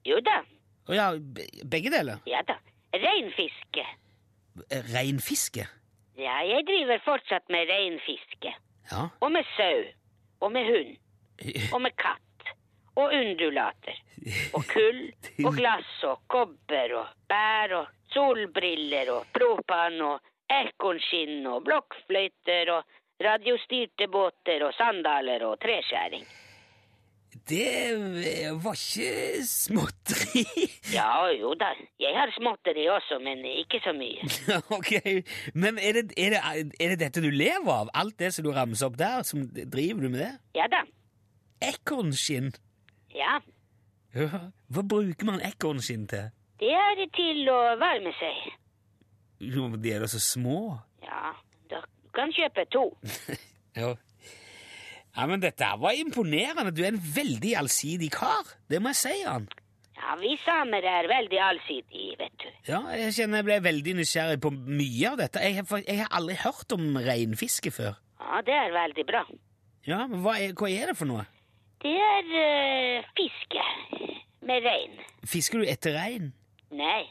Jo 0.09 0.17
da, 0.25 0.39
Å 0.89 0.97
ja, 0.97 1.11
begge 1.69 1.93
deler? 1.93 2.23
ja 2.27 2.41
da. 2.49 2.57
Reinfiske. 2.97 3.85
Reinfiske? 4.95 5.67
Ja, 6.19 6.43
jeg 6.45 6.67
driver 6.69 7.01
fortsatt 7.05 7.49
med 7.49 7.71
reinfiske. 7.71 8.53
Ja. 8.91 9.09
Og 9.21 9.33
med 9.33 9.47
sau. 9.57 9.85
Og 10.41 10.53
med 10.53 10.67
hund. 10.69 10.97
Og 11.73 11.81
med 11.83 11.97
katt. 11.97 12.53
Og 12.97 13.15
undulater. 13.17 13.97
Og 14.55 14.67
kull. 14.69 15.03
Og 15.47 15.57
glass 15.57 16.03
og 16.05 16.21
kobber 16.31 16.93
og 17.01 17.07
bær 17.29 17.73
og 17.79 17.87
solbriller 18.13 19.09
og 19.15 19.31
propan 19.33 19.97
og 20.05 20.21
ekornskinn 20.53 21.47
og 21.49 21.65
blokkfløyter 21.65 22.71
og 22.75 22.99
radiostyrte 23.25 24.09
båter 24.13 24.67
og 24.67 24.75
sandaler 24.77 25.47
og 25.49 25.57
treskjæring. 25.63 26.27
Det 27.33 28.53
var 28.61 28.77
ikke 28.77 29.43
småtteri. 29.49 30.43
Ja, 30.97 31.31
jo 31.33 31.55
da. 31.57 31.71
Jeg 32.01 32.13
har 32.17 32.29
småtteri 32.37 32.85
også, 32.93 33.17
men 33.25 33.41
ikke 33.49 33.81
så 33.85 33.95
mye. 33.97 34.27
ok, 34.77 34.91
Men 35.55 35.79
er 35.81 35.97
det, 35.97 36.13
er, 36.21 36.37
det, 36.37 36.75
er 36.81 36.93
det 36.93 36.99
dette 37.01 37.23
du 37.25 37.31
lever 37.33 37.73
av? 37.73 37.89
Alt 37.97 38.19
det 38.21 38.33
som 38.35 38.45
du 38.45 38.53
ramser 38.53 38.91
opp 38.91 38.99
der? 39.01 39.23
Som 39.25 39.47
driver 39.57 40.05
du 40.05 40.11
med 40.13 40.21
det? 40.21 40.33
Ja 40.59 40.69
da. 40.73 40.83
Ekornskinn? 41.65 42.53
Ja. 43.17 43.39
Ja. 44.15 44.29
Hva 44.69 44.85
bruker 44.85 45.29
man 45.29 45.41
ekornskinn 45.47 46.05
til? 46.11 46.29
Det 46.61 46.71
er 46.77 47.01
til 47.17 47.49
å 47.51 47.59
varme 47.81 48.13
seg. 48.21 48.53
Jo, 49.43 49.71
De 49.81 49.91
er 49.97 50.05
da 50.05 50.11
så 50.11 50.21
små. 50.23 50.77
Ja, 51.03 51.33
du 51.73 51.79
kan 52.15 52.35
kjøpe 52.37 52.69
to. 52.75 52.91
Ja. 53.73 53.95
Ja, 55.17 55.27
men 55.29 55.43
dette 55.43 55.67
var 55.81 55.93
imponerende. 55.99 56.73
Du 56.75 56.83
er 56.85 56.93
en 56.95 57.03
veldig 57.17 57.53
allsidig 57.61 58.11
kar. 58.15 58.49
Det 58.71 58.81
må 58.83 58.93
jeg 58.95 59.01
si, 59.03 59.15
Jan. 59.25 59.49
Ja, 60.03 60.17
vi 60.19 60.33
samer 60.43 60.83
er 60.89 61.07
veldig 61.11 61.39
allsidige, 61.47 62.17
vet 62.19 62.33
du. 62.43 62.49
Ja, 62.67 62.81
jeg 62.97 63.13
kjenner 63.15 63.43
jeg 63.43 63.47
ble 63.51 63.59
veldig 63.69 63.95
nysgjerrig 64.01 64.41
på 64.43 64.51
mye 64.57 65.13
av 65.13 65.21
dette. 65.21 65.43
Jeg 65.45 65.61
har, 65.61 65.83
jeg 65.87 66.01
har 66.01 66.11
aldri 66.19 66.39
hørt 66.43 66.75
om 66.75 66.97
reinfiske 67.07 67.71
før. 67.77 68.01
Ja, 68.23 68.41
det 68.47 68.57
er 68.57 68.73
veldig 68.75 69.05
bra. 69.07 69.23
Ja, 69.87 70.01
men 70.11 70.23
hva 70.25 70.35
er, 70.41 70.57
hva 70.59 70.71
er 70.71 70.91
det 70.93 70.97
for 70.99 71.11
noe? 71.11 71.25
Det 71.83 71.93
er 71.99 72.29
øh, 72.43 73.07
fiske 73.19 73.63
med 74.47 74.67
rein. 74.67 74.99
Fisker 75.27 75.63
du 75.63 75.67
etter 75.71 75.95
rein? 75.99 76.33
Nei, 76.73 77.03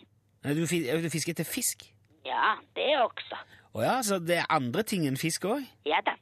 Nei, 0.41 0.53
du, 0.57 0.63
du 0.65 1.09
fisker 1.13 1.35
etter 1.35 1.45
fisk? 1.47 1.83
ja, 2.25 2.55
det 2.75 2.89
også. 3.01 3.37
Å 3.77 3.81
ja, 3.85 3.95
så 4.03 4.17
det 4.23 4.39
er 4.41 4.47
andre 4.51 4.83
ting 4.87 5.03
enn 5.07 5.19
fisk 5.19 5.45
òg? 5.47 5.63
Ja 5.87 5.99
da. 6.05 6.15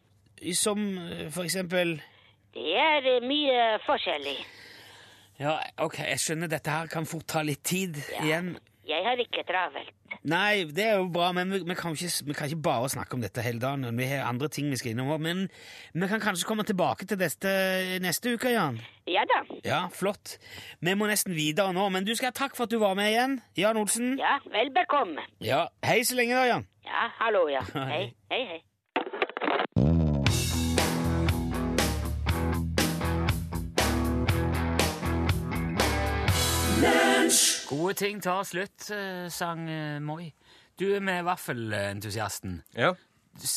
Som 0.55 0.81
for 1.33 1.43
eksempel 1.43 1.97
Det 2.55 2.71
er 2.79 3.05
eh, 3.15 3.21
mye 3.27 3.77
forskjellig. 3.85 4.37
Ja, 5.39 5.59
ok, 5.79 6.01
jeg 6.03 6.19
skjønner 6.19 6.49
dette 6.51 6.71
her 6.73 6.89
kan 6.91 7.05
fort 7.07 7.27
ta 7.31 7.43
litt 7.45 7.61
tid 7.63 7.95
igjen. 8.19 8.57
Jeg 8.89 9.05
har 9.05 9.19
ikke 9.21 9.43
travelt. 9.45 9.93
Nei, 10.27 10.65
det 10.75 10.83
er 10.83 10.95
jo 10.97 11.05
bra, 11.13 11.29
men 11.35 11.51
vi, 11.53 11.59
vi, 11.63 11.75
kan 11.77 11.93
ikke, 11.93 12.09
vi 12.25 12.35
kan 12.35 12.49
ikke 12.49 12.63
bare 12.65 12.89
snakke 12.89 13.15
om 13.15 13.21
dette 13.21 13.43
hele 13.45 13.61
dagen. 13.61 13.85
Vi 13.97 14.07
har 14.09 14.25
andre 14.27 14.49
ting 14.51 14.71
vi 14.71 14.79
skal 14.81 14.95
innom 14.95 15.21
Men 15.21 15.47
vi 15.93 16.07
kan 16.09 16.19
kanskje 16.19 16.47
komme 16.47 16.63
tilbake 16.63 17.05
til 17.05 17.19
dette 17.19 17.51
neste 18.01 18.33
uke, 18.33 18.49
Jan? 18.51 18.79
Ja 19.07 19.23
da. 19.29 19.39
Ja, 19.63 19.81
flott. 19.93 20.39
Vi 20.81 20.93
må 20.93 21.07
nesten 21.07 21.35
videre 21.37 21.73
nå, 21.73 21.85
men 21.89 22.05
du 22.05 22.15
skal 22.15 22.33
ha 22.33 22.35
takk 22.35 22.57
for 22.57 22.65
at 22.65 22.73
du 22.73 22.79
var 22.79 22.97
med 22.97 23.11
igjen. 23.13 23.39
Jan 23.55 23.77
Olsen. 23.77 24.17
Ja, 24.19 24.39
vel 24.51 24.73
bekomme. 24.73 25.23
Ja, 25.39 25.67
Hei 25.85 26.01
så 26.03 26.17
lenge 26.17 26.35
da, 26.35 26.47
Jan. 26.49 26.67
Ja, 26.83 27.07
hallo, 27.21 27.45
ja. 27.47 27.61
Hei, 27.93 28.09
hei, 28.33 28.43
hei. 28.49 28.61
Gode 37.69 37.93
ting 37.99 38.21
tar 38.21 38.43
slutt, 38.47 38.89
eh, 38.95 39.27
sang 39.29 39.67
eh, 39.69 39.99
Moi. 40.01 40.31
Du 40.79 40.87
er 40.95 41.03
med 41.03 41.25
vaffelentusiasten. 41.27 42.61
Ja. 42.73 42.93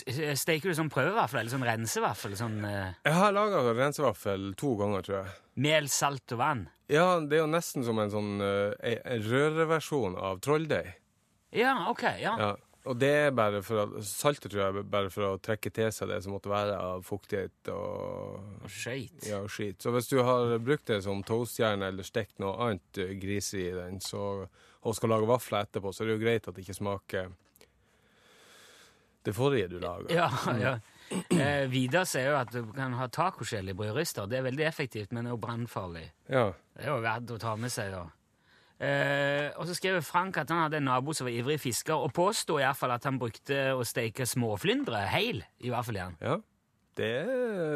Eh, 0.06 0.34
Steker 0.36 0.70
du 0.70 0.76
sånn 0.76 0.90
prøvevaffel, 0.92 1.40
eller 1.40 1.54
sånn 1.54 1.64
rensevaffel? 1.66 2.34
Sånn 2.36 2.58
uh... 2.66 2.92
Jeg 3.06 3.16
har 3.16 3.32
laga 3.32 3.62
rensevaffel 3.72 4.50
to 4.60 4.74
ganger, 4.80 5.06
tror 5.06 5.16
jeg. 5.20 5.36
mel, 5.64 5.88
salt 5.88 6.34
og 6.36 6.42
vann? 6.42 6.66
Ja, 6.92 7.06
det 7.20 7.38
er 7.38 7.44
jo 7.46 7.52
nesten 7.54 7.86
som 7.86 8.00
en 8.02 8.12
sånn 8.12 8.44
uh, 8.44 8.74
en 8.82 9.24
røreversjon 9.24 10.18
av 10.20 10.42
trolldeig. 10.44 10.92
Ja, 11.56 11.76
ok. 11.88 12.04
ja. 12.20 12.36
Ja. 12.40 12.52
Og 12.90 12.96
det 12.98 13.10
er 13.28 13.34
bare 13.36 13.60
for 13.62 13.78
å, 13.78 14.00
saltet 14.02 14.50
tror 14.50 14.62
jeg 14.64 14.84
bare 14.90 15.10
for 15.14 15.28
å 15.28 15.36
trekke 15.38 15.70
til 15.70 15.92
seg 15.94 16.08
det 16.10 16.16
som 16.24 16.32
måtte 16.34 16.50
være 16.50 16.74
av 16.82 17.04
fuktighet 17.06 17.70
og 17.70 18.40
Og 18.64 18.70
Skøyt. 18.74 19.28
ja, 19.28 19.38
skit. 19.46 19.78
Så 19.84 19.92
hvis 19.94 20.10
du 20.10 20.16
har 20.26 20.56
brukt 20.58 20.88
det 20.90 20.98
som 21.04 21.22
toastjern 21.22 21.84
eller 21.86 22.02
stekt 22.02 22.42
noe 22.42 22.56
annet 22.66 22.98
gris 23.22 23.52
i 23.54 23.68
den, 23.76 24.00
så, 24.02 24.48
og 24.82 24.96
skal 24.98 25.14
lage 25.14 25.30
vafler 25.30 25.68
etterpå, 25.68 25.92
så 25.94 26.02
er 26.02 26.10
det 26.10 26.16
jo 26.16 26.24
greit 26.24 26.48
at 26.50 26.56
det 26.58 26.64
ikke 26.66 26.80
smaker 26.80 27.30
det 29.22 29.34
forrige 29.36 29.68
du 29.70 29.78
lager. 29.78 30.10
Ja, 30.10 30.26
ja. 30.58 30.72
Eh, 31.12 31.68
Vidar 31.70 32.06
sier 32.08 32.32
jo 32.32 32.38
at 32.40 32.50
du 32.50 32.72
kan 32.74 32.94
ha 32.98 33.06
tacoskjell 33.12 33.68
i 33.70 33.74
brødrister. 33.78 34.26
Det 34.26 34.40
er 34.40 34.46
veldig 34.48 34.64
effektivt, 34.66 35.12
men 35.12 35.22
det 35.26 35.30
er 35.30 35.36
jo 35.36 35.42
brannfarlig. 35.44 36.06
Ja. 36.26 36.48
Det 36.74 36.86
er 36.86 36.90
jo 36.90 36.98
verdt 37.04 37.30
å 37.36 37.38
ta 37.38 37.52
med 37.60 37.70
seg, 37.70 37.92
da. 37.94 38.02
Eh, 38.82 39.52
og 39.60 39.68
så 39.68 39.76
skrev 39.78 40.00
Frank 40.02 40.40
at 40.42 40.50
han 40.50 40.64
hadde 40.64 40.80
en 40.80 40.88
nabo 40.90 41.14
som 41.14 41.28
var 41.28 41.34
ivrig 41.36 41.60
fisker, 41.62 41.94
og 41.94 42.10
påsto 42.16 42.56
iallfall 42.58 42.96
at 42.96 43.04
han 43.06 43.20
brukte 43.20 43.68
å 43.78 43.84
steke 43.86 44.26
småflyndre 44.26 45.04
heil 45.12 45.44
i 45.62 45.70
vaffeljern. 45.74 46.16
ja. 46.20 46.40
Det 46.92 47.24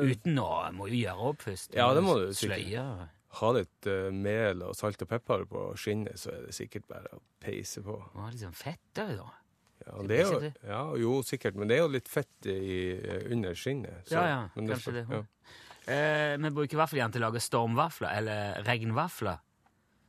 Uten 0.04 0.36
å 0.42 0.48
Må 0.76 0.90
jo 0.90 0.98
gjøre 1.00 1.28
opp 1.30 1.40
først. 1.46 1.72
Ja, 1.72 1.86
det 1.96 2.02
må 2.04 2.18
du 2.20 2.34
sikkert. 2.36 3.08
Ha 3.40 3.48
litt 3.56 3.86
uh, 3.88 4.10
mel 4.12 4.60
og 4.66 4.74
salt 4.76 5.00
og 5.00 5.08
pepper 5.08 5.46
på 5.48 5.62
skinnet, 5.80 6.18
så 6.20 6.34
er 6.34 6.42
det 6.44 6.52
sikkert 6.56 6.84
bare 6.88 7.14
å 7.16 7.22
peise 7.40 7.80
på. 7.84 7.96
Var 8.12 8.34
litt 8.34 8.42
sånn 8.44 8.52
fett 8.56 9.00
òg, 9.00 9.14
da. 9.16 9.30
Ja, 9.86 10.02
det 10.08 10.20
jo, 10.20 10.36
ja, 10.68 10.82
jo, 11.00 11.14
sikkert, 11.24 11.56
men 11.56 11.68
det 11.68 11.78
er 11.78 11.82
jo 11.86 11.88
litt 11.94 12.08
fett 12.12 12.48
i, 12.48 12.92
eh, 12.96 13.24
under 13.32 13.54
skinnet. 13.54 14.04
så- 14.04 14.16
Ja, 14.20 14.26
ja, 14.26 14.48
kanskje 14.54 14.92
det. 14.92 15.06
Ja. 15.10 15.22
Eh, 15.86 16.36
vi 16.36 16.50
bruker 16.50 16.76
vaffeljern 16.76 17.12
til 17.12 17.22
å 17.22 17.30
lage 17.30 17.40
stormvafler, 17.40 18.16
eller 18.18 18.62
regnvafler. 18.64 19.38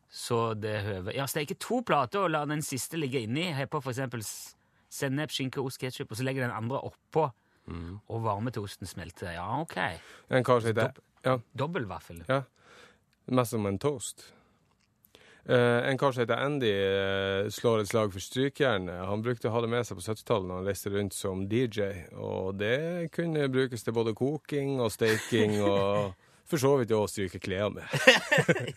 Så 0.10 0.54
det 0.56 0.82
høver. 0.86 1.12
Ja, 1.18 1.26
steke 1.28 1.58
to 1.60 1.82
plater 1.86 2.26
og 2.26 2.32
la 2.32 2.46
den 2.48 2.64
siste 2.66 3.00
ligge 3.00 3.22
inni. 3.26 3.50
Har 3.56 3.68
på 3.72 3.82
eksempel 3.84 4.24
sennep, 4.24 5.34
skinke, 5.36 5.62
ost, 5.62 5.80
ketsjup, 5.82 6.12
og 6.12 6.20
så 6.20 6.24
legger 6.28 6.48
den 6.48 6.56
andre 6.56 6.80
oppå. 6.88 7.28
Mm. 7.68 7.98
Og 8.08 8.24
varme 8.24 8.52
til 8.56 8.64
osten 8.64 8.88
smelter. 8.88 9.34
Ja, 9.36 9.50
ok. 9.60 9.76
En 10.32 10.44
kar 10.48 10.64
som 10.64 10.72
heter 10.72 11.04
Ja, 11.26 11.38
Dobbeltvaffel. 11.60 12.24
ja. 12.30 12.44
Mest 13.28 13.52
som 13.52 13.66
en 13.66 13.80
toast. 13.80 14.34
Uh, 15.50 15.84
en 15.88 15.98
kar 15.98 16.12
som 16.12 16.22
heter 16.22 16.40
Andy, 16.44 16.72
uh, 16.72 17.50
slår 17.52 17.82
et 17.82 17.90
slag 17.92 18.12
for 18.12 18.24
strykejernet. 18.24 19.06
Han 19.08 19.24
brukte 19.24 19.48
å 19.48 19.52
ha 19.52 19.62
det 19.64 19.70
med 19.72 19.88
seg 19.88 20.00
på 20.00 20.04
70-tallet 20.04 20.48
når 20.48 20.62
han 20.62 20.68
reiste 20.68 20.92
rundt 20.92 21.16
som 21.16 21.44
DJ, 21.48 21.88
og 22.16 22.56
det 22.60 23.12
kunne 23.16 23.48
brukes 23.52 23.84
til 23.84 23.96
både 23.96 24.16
koking 24.16 24.80
og 24.80 24.92
steking 24.92 25.58
og 25.64 26.16
for 26.48 26.62
så 26.62 26.74
vidt 26.80 26.94
å 26.96 27.04
stryke 27.12 27.42
klærne 27.44 27.82
med. 27.82 27.86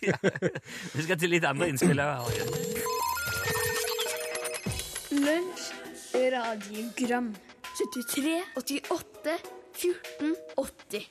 ja. 0.09 0.17
Vi 0.97 1.07
skal 1.07 1.21
til 1.21 1.33
litt 1.35 1.47
andre 1.47 1.71
innspill 1.71 2.03
her. 2.03 2.27
Lunsj, 5.15 5.71
radiogram 6.35 7.33
73, 7.81 8.37
88, 8.59 9.39
14, 9.81 10.37
80 10.59 11.09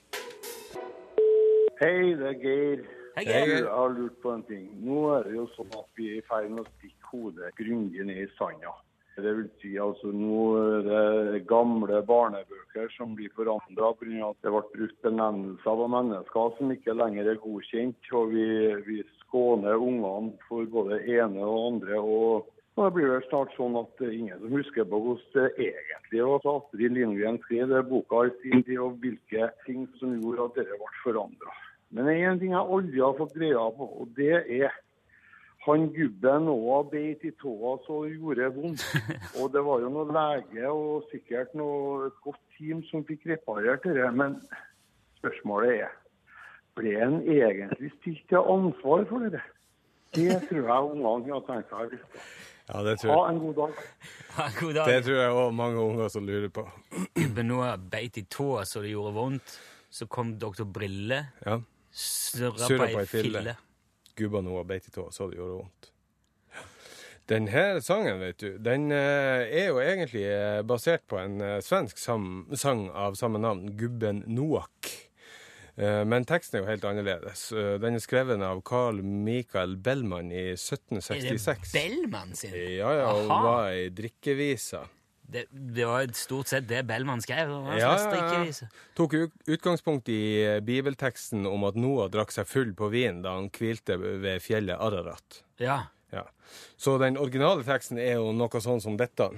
Hei, 1.80 2.12
det 2.20 2.28
er 2.28 2.40
Geir. 2.44 2.82
Hei, 3.16 3.24
Geir. 3.24 3.54
Jeg 3.54 3.68
har 3.72 3.94
lurt 3.96 4.18
på 4.20 4.34
en 4.36 4.42
ting. 4.50 4.66
Nå 4.84 5.00
er 5.16 5.30
det 5.30 5.38
jo 5.38 5.46
sånn 5.56 5.72
at 5.80 5.88
vi 5.96 6.10
er 6.12 6.18
i 6.20 6.26
ferd 6.28 6.50
med 6.52 6.66
å 6.66 6.72
stikke 6.74 7.12
hodet 7.14 7.54
grundig 7.56 8.04
ned 8.10 8.20
i 8.26 8.28
sanda. 8.36 8.74
Det 9.24 9.34
vil 9.38 9.50
si 9.62 9.74
altså 9.82 10.12
nå 10.16 10.44
det 10.86 11.42
gamle 11.50 12.02
barnebøker 12.08 12.92
som 12.96 13.16
blir 13.18 13.34
forandra 13.36 13.92
pga. 14.00 14.30
at 14.30 14.46
det 14.46 14.54
ble 14.54 14.64
brukt 14.76 15.02
benevnelser 15.06 15.72
av 15.74 15.90
mennesker 15.96 16.54
som 16.58 16.72
ikke 16.76 16.96
lenger 16.98 17.34
er 17.34 17.44
godkjent. 17.44 18.14
Og 18.14 18.32
vi, 18.36 18.48
vi 18.88 19.02
skåner 19.26 19.76
ungene 19.76 20.38
for 20.48 20.66
både 20.66 21.04
ene 21.18 21.44
og 21.44 21.74
andre. 21.74 22.00
og 22.00 22.56
og 22.80 22.86
det 22.86 22.94
blir 22.96 23.10
vel 23.12 23.24
snart 23.28 23.50
sånn 23.58 23.74
at 23.76 24.02
ingen 24.08 24.38
som 24.40 24.54
husker 24.56 24.86
på 24.88 25.00
hvordan 25.04 25.32
det 25.36 25.66
egentlig 25.66 26.22
var 26.24 26.38
at 26.38 26.46
Astrid 26.48 26.94
Lindgren 26.96 27.40
skrev 27.44 27.74
boka 27.90 28.22
i 28.30 28.30
sin 28.40 28.64
tid, 28.64 28.78
og 28.80 29.02
hvilke 29.04 29.50
ting 29.66 29.82
som 30.00 30.14
gjorde 30.16 30.46
at 30.46 30.60
dette 30.62 30.78
ble 30.80 30.94
forandra. 31.02 31.56
Men 31.92 32.08
det 32.08 32.14
er 32.16 32.30
en 32.30 32.40
ting 32.40 32.54
jeg 32.56 32.76
aldri 32.78 33.02
har 33.04 33.18
fått 33.18 33.36
greia 33.36 33.66
på, 33.76 33.90
og 34.00 34.14
det 34.16 34.32
er 34.62 34.78
han 35.66 35.90
gubben 35.94 36.48
òg 36.48 36.92
beit 36.94 37.24
i 37.28 37.32
tåa 37.42 37.76
så 37.86 38.02
gjorde 38.08 38.50
vondt. 38.56 38.84
Og 39.40 39.52
det 39.54 39.64
var 39.66 39.84
jo 39.84 39.92
noe 39.92 40.08
lege 40.16 40.72
og 40.72 41.08
sikkert 41.12 41.56
noe 41.60 42.12
godt 42.24 42.42
team 42.58 42.84
som 42.90 43.04
fikk 43.08 43.28
reparert 43.34 43.84
det. 43.84 44.08
Men 44.16 44.38
spørsmålet 45.20 45.82
er 45.84 45.96
ble 46.80 46.94
han 46.96 47.18
egentlig 47.28 47.92
stilt 47.98 48.24
til 48.32 48.40
ansvar 48.40 49.04
for 49.10 49.28
det? 49.28 49.42
Det 50.16 50.38
tror 50.48 50.64
jeg 50.64 50.94
ungene 50.94 51.36
har 51.36 51.44
tenkt 51.46 51.74
seg. 51.74 51.98
Ja, 52.70 52.84
det 52.86 52.96
tror 53.02 53.12
Ha 53.14 53.26
en 53.34 53.40
god 53.42 53.56
dag. 53.60 53.82
Ha 54.38 54.46
en 54.48 54.58
god 54.60 54.74
dag. 54.78 54.88
det 54.94 55.04
tror 55.06 55.20
jeg 55.20 55.36
òg 55.42 55.52
mange 55.58 55.84
unger 55.84 56.08
som 56.14 56.26
lurer 56.26 56.50
på. 56.54 56.64
Gubben 57.18 57.52
nå 57.52 57.60
beit 57.92 58.18
i 58.18 58.24
tåa 58.30 58.64
så 58.66 58.82
det 58.86 58.94
gjorde 58.94 59.14
vondt. 59.18 59.58
Så 59.90 60.06
kom 60.06 60.36
doktor 60.40 60.70
Brille, 60.70 61.26
Ja. 61.46 61.60
Surra 61.92 62.68
på 62.70 62.86
ei 62.86 63.06
fille. 63.10 63.56
Gubba 64.20 64.44
nå 64.46 64.58
har 64.60 64.68
beit 64.68 64.88
i 64.88 64.94
tåa, 64.94 65.12
så 65.16 65.30
det 65.32 65.40
gjorde 65.40 65.62
vondt. 65.62 65.94
Den 67.30 67.46
her 67.54 67.78
sangen, 67.86 68.18
vet 68.24 68.40
du, 68.42 68.56
den 68.58 68.90
eh, 68.90 69.46
er 69.54 69.68
jo 69.70 69.78
egentlig 69.84 70.24
eh, 70.26 70.64
basert 70.66 71.04
på 71.10 71.20
en 71.22 71.38
eh, 71.46 71.60
svensk 71.62 72.00
sang 72.02 72.88
av 72.90 73.20
samme 73.20 73.42
navn, 73.42 73.76
Gubben 73.78 74.24
Noak. 74.28 74.96
Men 75.80 76.26
teksten 76.28 76.58
er 76.58 76.64
jo 76.66 76.68
helt 76.68 76.86
annerledes. 76.90 77.42
Den 77.80 77.96
er 77.96 78.02
skrevet 78.04 78.42
av 78.44 78.60
Carl 78.68 78.98
Michael 79.00 79.78
Bellman 79.80 80.28
i 80.28 80.42
Er 80.50 80.58
det 80.58 80.66
1766. 80.76 81.70
Bellman 81.72 82.34
sin? 82.36 82.52
Ja, 82.52 82.90
ja, 82.98 83.06
og 83.14 83.32
var 83.32 83.70
ei 83.70 83.86
drikkevise. 83.96 84.82
Det, 85.30 85.46
det 85.52 85.86
var 85.86 86.10
stort 86.18 86.50
sett 86.50 86.66
det 86.70 86.82
Bellman 86.90 87.22
skrev. 87.22 87.52
Ja, 87.78 87.78
ja, 87.78 87.92
ja. 88.34 88.70
Tok 88.98 89.14
utgangspunkt 89.46 90.10
i 90.10 90.22
eh, 90.42 90.58
bibelteksten 90.66 91.46
om 91.46 91.68
at 91.70 91.78
Noah 91.78 92.10
drakk 92.10 92.34
seg 92.34 92.50
full 92.50 92.74
på 92.78 92.90
vin 92.90 93.22
da 93.26 93.36
han 93.38 93.52
hvilte 93.54 94.00
ved 94.02 94.42
fjellet 94.42 94.82
Ararat. 94.82 95.44
Ja. 95.62 95.84
Ja. 96.10 96.26
Så 96.78 96.98
den 96.98 97.20
originale 97.22 97.62
teksten 97.68 98.02
er 98.02 98.18
jo 98.18 98.34
noe 98.34 98.62
sånn 98.64 98.82
som 98.82 98.98
dette. 98.98 99.30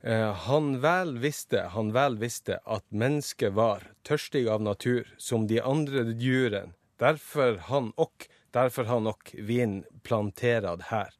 Eh, 0.00 0.32
han 0.46 0.78
vel 0.80 1.16
visste, 1.20 1.66
han 1.74 1.92
vel 1.92 2.16
visste 2.20 2.60
at 2.64 2.86
mennesket 2.88 3.52
var 3.58 3.88
tørstig 4.06 4.46
av 4.48 4.62
natur, 4.62 5.10
som 5.18 5.46
de 5.50 5.60
andre 5.60 6.06
djuren. 6.14 6.74
Derfor 6.98 7.58
han 7.68 7.92
okk, 7.96 8.28
derfor 8.54 8.88
han 8.88 9.10
okk 9.10 9.34
vin 9.44 9.82
planterad 10.06 10.88
her. 10.88 11.12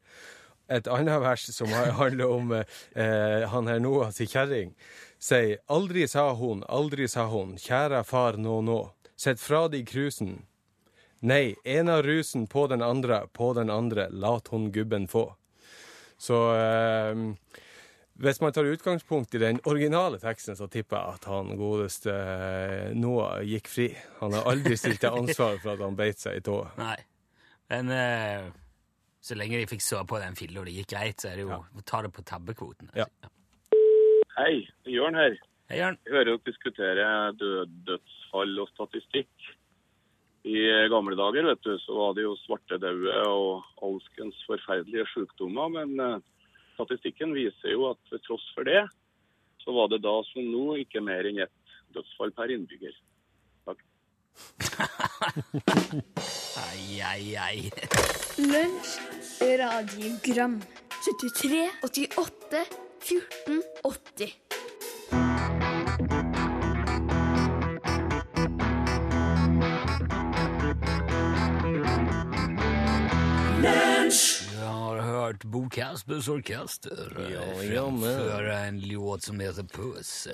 Et 0.69 0.89
annet 0.93 1.21
vers 1.23 1.47
som 1.55 1.73
handler 2.01 2.29
om 2.29 2.53
eh, 2.53 3.49
han 3.49 3.71
her 3.71 3.81
Noah 3.81 4.13
si 4.13 4.27
kjerring, 4.29 4.75
sier 5.19 5.63
aldri 5.67 6.05
sa 6.09 6.31
hun, 6.37 6.61
aldri 6.69 7.09
sa 7.09 7.25
hun, 7.33 7.57
kjære 7.59 8.05
far 8.05 8.37
nå 8.37 8.61
nå, 8.67 8.83
sett 9.17 9.41
fra 9.41 9.67
deg 9.73 9.89
krusen, 9.89 10.37
Nei, 11.21 11.57
en 11.65 11.89
av 11.89 12.03
rusen 12.07 12.47
på 12.47 12.67
den 12.71 12.83
andre, 12.83 13.25
på 13.35 13.51
den 13.55 13.71
andre, 13.71 14.07
lat 14.11 14.49
hun 14.49 14.71
gubben 14.73 15.09
få. 15.11 15.25
Så 16.19 16.37
eh, 16.55 17.23
hvis 18.23 18.41
man 18.41 18.55
tar 18.55 18.65
utgangspunkt 18.71 19.35
i 19.35 19.39
den 19.43 19.59
originale 19.65 20.19
teksten, 20.23 20.57
så 20.57 20.69
tipper 20.71 20.97
jeg 20.97 21.19
at 21.19 21.27
han 21.31 21.51
godeste 21.59 22.15
eh, 22.15 22.95
Noah 22.95 23.43
gikk 23.47 23.71
fri. 23.71 23.89
Han 24.23 24.35
har 24.39 24.47
aldri 24.51 24.79
stilt 24.79 25.03
til 25.03 25.15
ansvar 25.15 25.59
for 25.63 25.75
at 25.75 25.83
han 25.83 25.99
beit 25.99 26.23
seg 26.23 26.39
i 26.39 26.45
tåa. 26.47 26.71
Nei. 26.79 26.97
Men 27.69 27.93
eh, 27.95 28.49
så 29.21 29.37
lenge 29.39 29.59
de 29.61 29.69
fikk 29.71 29.83
sove 29.83 30.07
på 30.09 30.21
den 30.23 30.39
filla 30.39 30.63
og 30.63 30.69
det 30.69 30.77
gikk 30.79 30.93
greit, 30.95 31.21
så 31.21 31.33
er 31.33 31.41
det 31.41 31.47
jo 31.49 31.59
å 31.59 31.85
ta 31.87 32.03
det 32.05 32.13
på 32.15 32.25
tabbekvoten. 32.27 32.91
Ja. 32.97 33.07
Hei, 34.39 34.63
Jørn 34.87 35.19
her. 35.19 35.35
Hei, 35.69 35.81
Jørn. 35.81 35.99
Jeg 36.07 36.15
hører 36.15 36.31
dere 36.31 36.43
diskutere 36.47 37.07
død, 37.39 37.73
dødsfall 37.89 38.63
og 38.63 38.71
statistikk. 38.71 39.49
I 40.49 40.63
gamle 40.89 41.19
dager 41.19 41.49
vet 41.51 41.65
du, 41.67 41.75
så 41.83 41.97
var 41.99 42.15
det 42.17 42.25
jo 42.25 42.37
svartedaue 42.45 43.17
og 43.29 43.83
alskens 43.85 44.39
forferdelige 44.47 45.09
sykdommer. 45.11 45.75
Men 45.75 45.99
eh, 46.01 46.23
statistikken 46.77 47.35
viser 47.37 47.75
jo 47.75 47.91
at 47.91 48.17
tross 48.25 48.47
for 48.55 48.69
det, 48.69 48.85
så 49.65 49.75
var 49.75 49.91
det 49.93 50.05
da 50.07 50.15
som 50.31 50.47
nå 50.47 50.79
ikke 50.85 51.03
mer 51.05 51.27
enn 51.29 51.43
ett 51.45 51.75
dødsfall 51.97 52.33
per 52.39 52.55
innbygger. 52.55 52.95
Ai, 56.57 57.01
ai, 57.03 57.37
ai. 57.37 57.73
Lunsj, 58.37 58.99
radiogram 59.41 60.59
73, 61.05 61.71
88, 61.83 62.67
14, 63.01 63.63
80 63.83 64.58
hørt 75.39 75.51
Bo 75.51 75.69
Kaspers 75.69 76.29
Orkester 76.29 77.31
Ja, 77.31 77.43
eh, 77.43 77.71
framføre 77.71 78.67
en 78.69 78.81
låt 78.81 79.23
som 79.23 79.41
heter 79.41 79.63
Puss. 79.63 80.27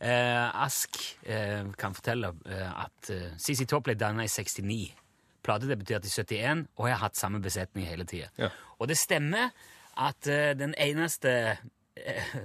Eh, 0.00 0.62
Ask 0.64 1.18
eh, 1.22 1.66
kan 1.76 1.94
fortelle 1.94 2.34
eh, 2.46 2.84
at 2.84 3.10
eh, 3.10 3.36
CC 3.38 3.66
Top 3.66 3.84
ble 3.84 3.94
danna 3.94 4.24
i 4.24 4.28
69. 4.28 4.94
Platedebuterte 5.42 6.06
i 6.06 6.10
71, 6.10 6.66
og 6.76 6.88
jeg 6.88 6.96
har 6.96 7.02
hatt 7.02 7.16
samme 7.16 7.40
besetning 7.40 7.86
hele 7.86 8.04
tida. 8.04 8.28
Ja. 8.38 8.50
Og 8.78 8.88
det 8.88 8.98
stemmer 8.98 9.50
at 9.96 10.26
eh, 10.26 10.54
den 10.56 10.74
eneste 10.78 11.58
eh, 11.96 12.36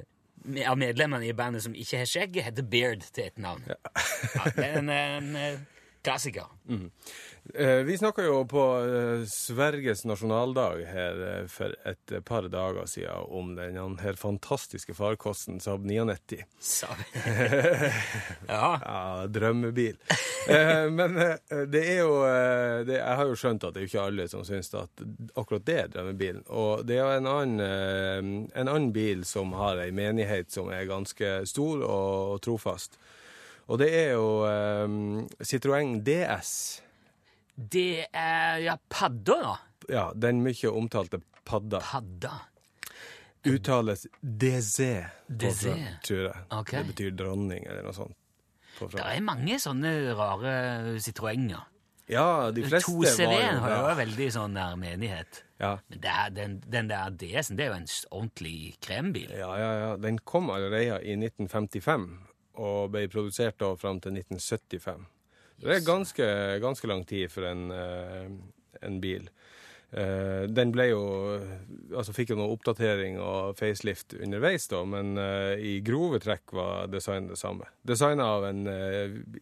av 0.68 0.78
medlemmene 0.78 1.28
i 1.28 1.34
bandet 1.34 1.64
som 1.64 1.76
ikke 1.76 2.04
har 2.04 2.10
skjegg, 2.10 2.42
heter 2.44 2.64
Beard 2.68 3.06
til 3.14 3.30
et 3.30 3.38
navn. 3.38 3.64
Ja. 3.68 3.78
det 4.58 4.66
er 4.66 4.82
en, 4.82 4.90
en, 4.90 5.68
klassiker. 6.04 6.52
Eh, 6.68 6.88
vi 7.86 7.98
snakka 7.98 8.24
jo 8.24 8.46
på 8.48 8.62
eh, 8.80 9.26
Sveriges 9.28 10.06
nasjonaldag 10.06 10.86
her 10.88 11.18
eh, 11.28 11.48
for 11.52 11.74
et 11.84 12.12
eh, 12.12 12.22
par 12.24 12.48
dager 12.48 12.86
siden 12.88 13.26
om 13.28 13.50
den 13.58 13.98
her 14.00 14.16
fantastiske 14.16 14.96
farkosten 14.96 15.60
Saab 15.60 15.84
99. 15.84 16.40
Så. 16.60 16.88
ja. 18.48 18.70
Ja, 18.80 19.26
drømmebil. 19.28 19.98
Eh, 20.48 20.88
men 20.92 21.18
eh, 21.20 21.66
det 21.68 21.82
er 21.84 22.00
jo 22.00 22.14
eh, 22.24 22.86
det, 22.88 22.96
Jeg 23.02 23.20
har 23.20 23.28
jo 23.28 23.36
skjønt 23.42 23.68
at 23.68 23.76
det 23.76 23.84
er 23.84 23.90
ikke 23.92 24.06
alle 24.08 24.28
som 24.32 24.46
syns 24.48 24.72
at 24.80 25.04
akkurat 25.36 25.68
det 25.68 25.78
er 25.82 25.92
drømmebilen. 25.98 26.46
Og 26.48 26.86
det 26.88 26.96
er 26.96 27.04
jo 27.04 27.18
en 27.18 27.30
annen, 27.34 27.66
eh, 27.66 28.22
en 28.62 28.72
annen 28.72 28.94
bil 28.96 29.28
som 29.28 29.52
har 29.60 29.84
ei 29.84 29.92
menighet 29.92 30.48
som 30.56 30.72
er 30.72 30.88
ganske 30.88 31.42
stor 31.52 31.84
og 31.84 32.40
trofast. 32.48 32.96
Og 33.68 33.84
det 33.84 33.92
er 34.00 34.16
jo 34.16 34.32
eh, 34.48 35.44
Citroën 35.44 36.00
DS. 36.08 36.56
Det 37.56 38.08
er 38.10 38.64
ja, 38.64 38.78
padda, 38.90 39.38
da. 39.44 39.54
Ja, 39.92 40.08
den 40.16 40.42
mye 40.46 40.72
omtalte 40.72 41.20
padda. 41.46 41.84
Padda. 41.84 42.34
Uttales 43.44 44.08
på 44.08 45.52
tror 46.08 46.22
jeg. 46.30 46.44
Okay. 46.50 46.80
Det 46.80 46.94
betyr 46.94 47.16
dronning, 47.20 47.68
eller 47.68 47.84
noe 47.84 47.96
sånt. 47.96 48.18
Det 48.80 49.04
er 49.04 49.22
mange 49.22 49.60
sånne 49.62 49.92
rare 50.18 50.54
Citroënger. 51.04 51.70
Ja, 52.12 52.52
de 52.52 52.66
fleste 52.68 52.92
to 52.92 53.04
CV 53.06 53.30
var 53.30 53.40
jo 53.40 53.60
har 53.64 53.74
jo 53.78 53.96
veldig 54.02 54.28
sånn 54.36 54.58
der 54.58 54.76
menighet. 54.80 55.44
Ja. 55.62 55.78
Men 55.88 56.02
det 56.04 56.12
er, 56.12 56.34
den, 56.36 56.58
den 56.68 56.90
der 56.92 57.14
DS-en, 57.16 57.60
det 57.60 57.68
er 57.68 57.72
jo 57.72 57.78
en 57.78 57.88
ordentlig 58.10 58.58
krembil. 58.84 59.32
Ja, 59.32 59.54
ja, 59.60 59.72
ja. 59.84 59.92
Den 60.02 60.20
kom 60.28 60.52
allerede 60.52 61.00
i 61.00 61.16
1955 61.16 62.10
og 62.64 62.92
ble 62.94 63.08
produsert 63.12 63.58
da 63.62 63.72
fram 63.80 64.02
til 64.04 64.20
1975. 64.20 65.08
Det 65.64 65.78
er 65.78 65.88
ganske, 65.88 66.28
ganske 66.64 66.90
lang 66.90 67.06
tid 67.08 67.32
for 67.32 67.48
en, 67.48 67.72
eh, 67.72 68.28
en 68.84 69.00
bil. 69.02 69.30
Eh, 69.94 70.50
den 70.50 70.72
ble 70.74 70.88
jo 70.90 71.02
Altså 71.94 72.16
fikk 72.16 72.32
jo 72.32 72.38
noe 72.40 72.50
oppdatering 72.56 73.20
og 73.22 73.54
facelift 73.60 74.16
underveis, 74.18 74.66
da, 74.72 74.80
men 74.90 75.14
eh, 75.22 75.54
i 75.62 75.74
grove 75.86 76.18
trekk 76.24 76.56
var 76.58 76.88
designet 76.90 77.36
det 77.36 77.38
samme. 77.38 77.70
Designa 77.86 78.26
av 78.40 78.48
en 78.50 78.66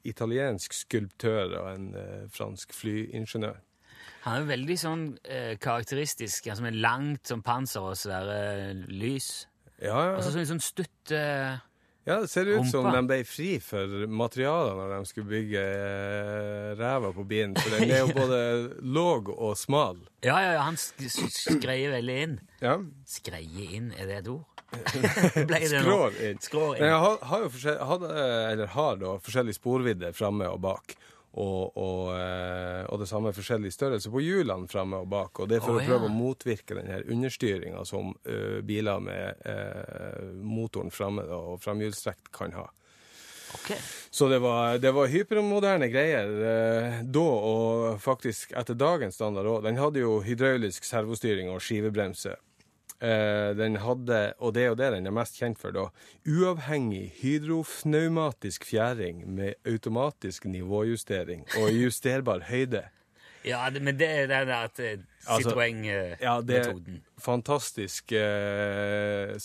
italiensk 0.04 0.76
skulptør 0.76 1.56
og 1.62 1.70
en 1.72 1.92
fransk 2.30 2.76
flyingeniør. 2.76 3.62
Han 4.26 4.36
er 4.36 4.44
jo 4.44 4.50
veldig 4.52 4.78
sånn 4.78 5.06
karakteristisk, 5.64 6.52
altså 6.52 6.68
med 6.68 6.78
langt 6.78 7.32
som 7.32 7.42
panser 7.42 7.88
og 7.88 7.96
svære 7.98 8.76
lys. 8.92 9.48
Ja, 9.82 9.96
ja. 9.96 10.12
Og 10.18 10.22
så 10.22 10.36
sånn, 10.36 10.46
sånn 10.52 10.62
stutt 10.62 11.16
Ja, 12.08 12.16
det 12.24 12.32
ser 12.32 12.48
ut 12.50 12.66
som 12.66 12.86
Rumpa. 12.88 12.96
de 12.98 13.08
ble 13.12 13.18
fri 13.30 13.50
for 13.62 13.92
materialer 14.10 14.74
når 14.80 14.94
de 14.96 15.10
skulle 15.12 15.30
bygge 15.30 15.62
eh, 15.62 16.72
ræva 16.80 17.12
på 17.14 17.26
bilen. 17.30 17.54
For 17.62 17.76
den 17.78 17.92
er 17.94 18.00
jo 18.02 18.08
både 18.22 18.40
låg 18.82 19.30
og 19.36 19.54
smal. 19.60 20.00
Ja, 20.26 20.40
ja, 20.42 20.56
ja, 20.58 20.64
han 20.66 20.80
sk 20.82 20.98
sk- 21.06 21.60
skreier 21.60 21.94
veldig 21.94 22.16
inn. 22.24 22.34
Ja. 22.62 22.80
Skreier 23.06 23.76
inn, 23.78 23.92
er 24.02 24.10
det 24.10 24.18
et 24.24 24.32
ord? 24.34 24.48
Skrår 25.12 26.18
inn. 26.24 26.38
Skrår 26.42 26.76
inn. 26.76 26.82
Men 26.82 26.90
jeg 26.94 27.00
har, 27.06 27.18
har 27.32 27.42
jo 27.46 27.50
forskjell, 27.54 27.80
hadde, 27.92 28.12
eller 28.54 28.70
har 28.76 29.00
da 29.02 29.16
forskjellig 29.22 29.56
sporvidde 29.58 30.14
framme 30.18 30.48
og 30.50 30.62
bak. 30.64 30.96
Og, 31.32 31.78
og, 31.80 32.10
eh, 32.20 32.82
og 32.92 33.00
det 33.00 33.08
samme 33.08 33.32
forskjellig 33.32 33.72
størrelse 33.72 34.12
på 34.12 34.20
hjulene 34.20 34.68
framme 34.68 35.00
og 35.00 35.08
bak. 35.12 35.40
Og 35.40 35.48
det 35.48 35.62
er 35.62 35.64
for 35.64 35.78
Å, 35.78 35.80
å 35.80 35.86
prøve 35.88 36.10
ja. 36.10 36.12
å 36.12 36.12
motvirke 36.12 36.76
den 36.76 36.92
her 36.92 37.06
understyringa 37.08 37.86
som 37.88 38.12
uh, 38.28 38.60
biler 38.68 39.00
med 39.00 39.40
uh, 39.48 40.28
motoren 40.44 40.92
framme 40.92 41.24
da, 41.30 41.40
og 41.54 41.64
framhjulstrekt 41.64 42.34
kan 42.36 42.52
ha. 42.60 42.68
Okay. 43.56 43.80
Så 44.12 44.28
det 44.32 44.40
var, 44.44 44.78
det 44.84 44.92
var 44.96 45.08
hypermoderne 45.12 45.88
greier 45.92 46.36
uh, 46.36 47.00
da, 47.08 47.24
og 47.24 48.04
faktisk 48.04 48.52
etter 48.60 48.76
dagens 48.76 49.16
standard 49.16 49.48
òg. 49.48 49.64
Den 49.64 49.80
hadde 49.80 50.04
jo 50.04 50.20
hydraulisk 50.26 50.88
servostyring 50.88 51.52
og 51.54 51.64
skivebremse. 51.64 52.36
Eh, 53.02 53.58
den 53.58 53.80
hadde, 53.82 54.34
og 54.38 54.54
det 54.54 54.62
er 54.62 54.68
jo 54.70 54.78
det 54.78 54.92
den 54.94 55.10
er 55.10 55.14
mest 55.16 55.40
kjent 55.42 55.58
for, 55.58 55.74
da, 55.74 55.88
uavhengig 56.30 57.08
hydrofnaumatisk 57.18 58.68
fjæring 58.70 59.24
med 59.26 59.58
automatisk 59.66 60.46
nivåjustering 60.46 61.48
og 61.64 61.72
justerbar 61.74 62.46
høyde. 62.52 62.84
Ja, 63.46 63.70
det, 63.74 63.82
men 63.82 63.98
det 63.98 64.08
er 64.10 64.28
den 64.30 64.48
der 64.48 64.68
Citroën-metoden. 64.68 65.08
Altså, 65.28 65.50
Citroën-metoden. 65.50 66.18
Ja, 66.22 66.42
det 66.42 66.58
er 66.60 67.22
fantastisk 67.22 68.14
uh, 68.18 69.36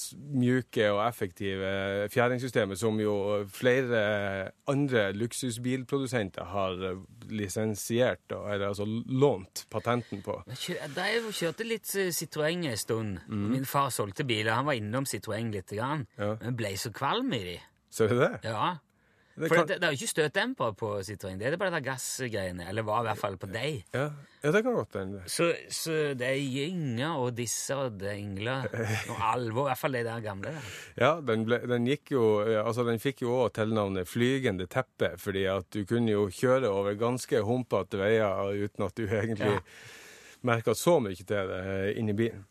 mjuke 0.40 0.86
og 0.92 1.02
effektive 1.08 2.08
fjæringssystemet 2.12 2.78
som 2.80 3.00
jo 3.00 3.16
flere 3.52 4.50
andre 4.68 5.10
luksusbilprodusenter 5.12 6.44
har 6.44 6.80
eh, 6.90 7.02
lisensiert, 7.30 8.24
eller 8.32 8.68
altså 8.70 8.86
lånt 9.06 9.66
patenten 9.70 10.22
på. 10.24 10.38
Jeg 10.68 10.90
drev 10.96 11.28
og 11.28 11.36
kjørte 11.36 11.66
litt 11.68 11.92
eh, 11.98 12.12
Citroën 12.14 12.66
en 12.70 12.80
stund. 12.80 13.18
Mm. 13.28 13.46
Min 13.52 13.68
far 13.68 13.90
solgte 13.94 14.24
biler. 14.24 14.54
Han 14.56 14.66
var 14.70 14.78
innom 14.80 15.04
Citroën 15.08 15.52
litt, 15.52 15.72
grann, 15.76 16.06
Ja. 16.18 16.36
men 16.40 16.56
ble 16.56 16.76
så 16.80 16.92
kvalm 16.94 17.32
i 17.36 17.42
de. 17.52 17.58
Ser 17.90 18.08
du 18.12 18.18
det? 18.20 18.32
Ja. 18.44 18.76
Det 19.36 19.50
kan, 19.52 19.66
det, 19.68 19.76
det 19.82 19.84
er 19.84 19.92
jo 19.92 19.98
ikke 19.98 20.08
støtdemper 20.14 20.70
på 20.80 20.88
Citroën. 21.04 21.36
Det 21.36 21.46
er 21.50 21.56
bare 21.60 21.74
de 21.74 21.80
gassgreiene. 21.84 22.64
Eller 22.70 22.86
var 22.88 23.02
i 23.02 23.06
hvert 23.10 23.20
fall 23.20 23.36
på 23.36 23.50
deg. 23.52 23.82
ja, 23.92 24.06
ja, 24.42 24.52
det 24.54 24.62
kan 24.64 24.76
godt 24.78 24.94
hende. 24.96 25.20
Så, 25.28 25.50
så 25.68 25.92
det 26.16 26.28
er 26.30 26.38
gynger 26.40 27.18
og 27.20 27.34
disser 27.36 27.82
og 27.88 27.98
dengler 28.00 28.64
og 29.12 29.20
alvor. 29.32 29.66
I 29.66 29.70
hvert 29.74 29.82
fall 29.82 29.98
de 29.98 30.04
der 30.06 30.24
gamle. 30.24 30.54
der. 30.54 30.70
Ja, 31.02 31.10
den, 31.20 31.44
ble, 31.48 31.58
den 31.68 31.88
gikk 31.90 32.14
jo 32.14 32.24
Altså, 32.62 32.86
den 32.88 33.02
fikk 33.02 33.22
jo 33.26 33.34
òg 33.42 33.52
tilnavnet 33.58 34.08
Flygende 34.08 34.68
teppe, 34.72 35.12
fordi 35.20 35.44
at 35.52 35.68
du 35.74 35.82
kunne 35.84 36.14
jo 36.14 36.28
kjøre 36.32 36.70
over 36.72 36.96
ganske 37.00 37.42
humpete 37.44 38.00
veier 38.00 38.54
uten 38.64 38.86
at 38.88 38.96
du 38.96 39.04
egentlig 39.06 39.56
Ja. 39.58 39.60
merka 40.46 40.74
så 40.78 40.96
mye 41.02 41.16
til 41.18 41.26
det 41.26 41.60
eh, 41.66 41.98
inni 42.00 42.14
bilen. 42.16 42.44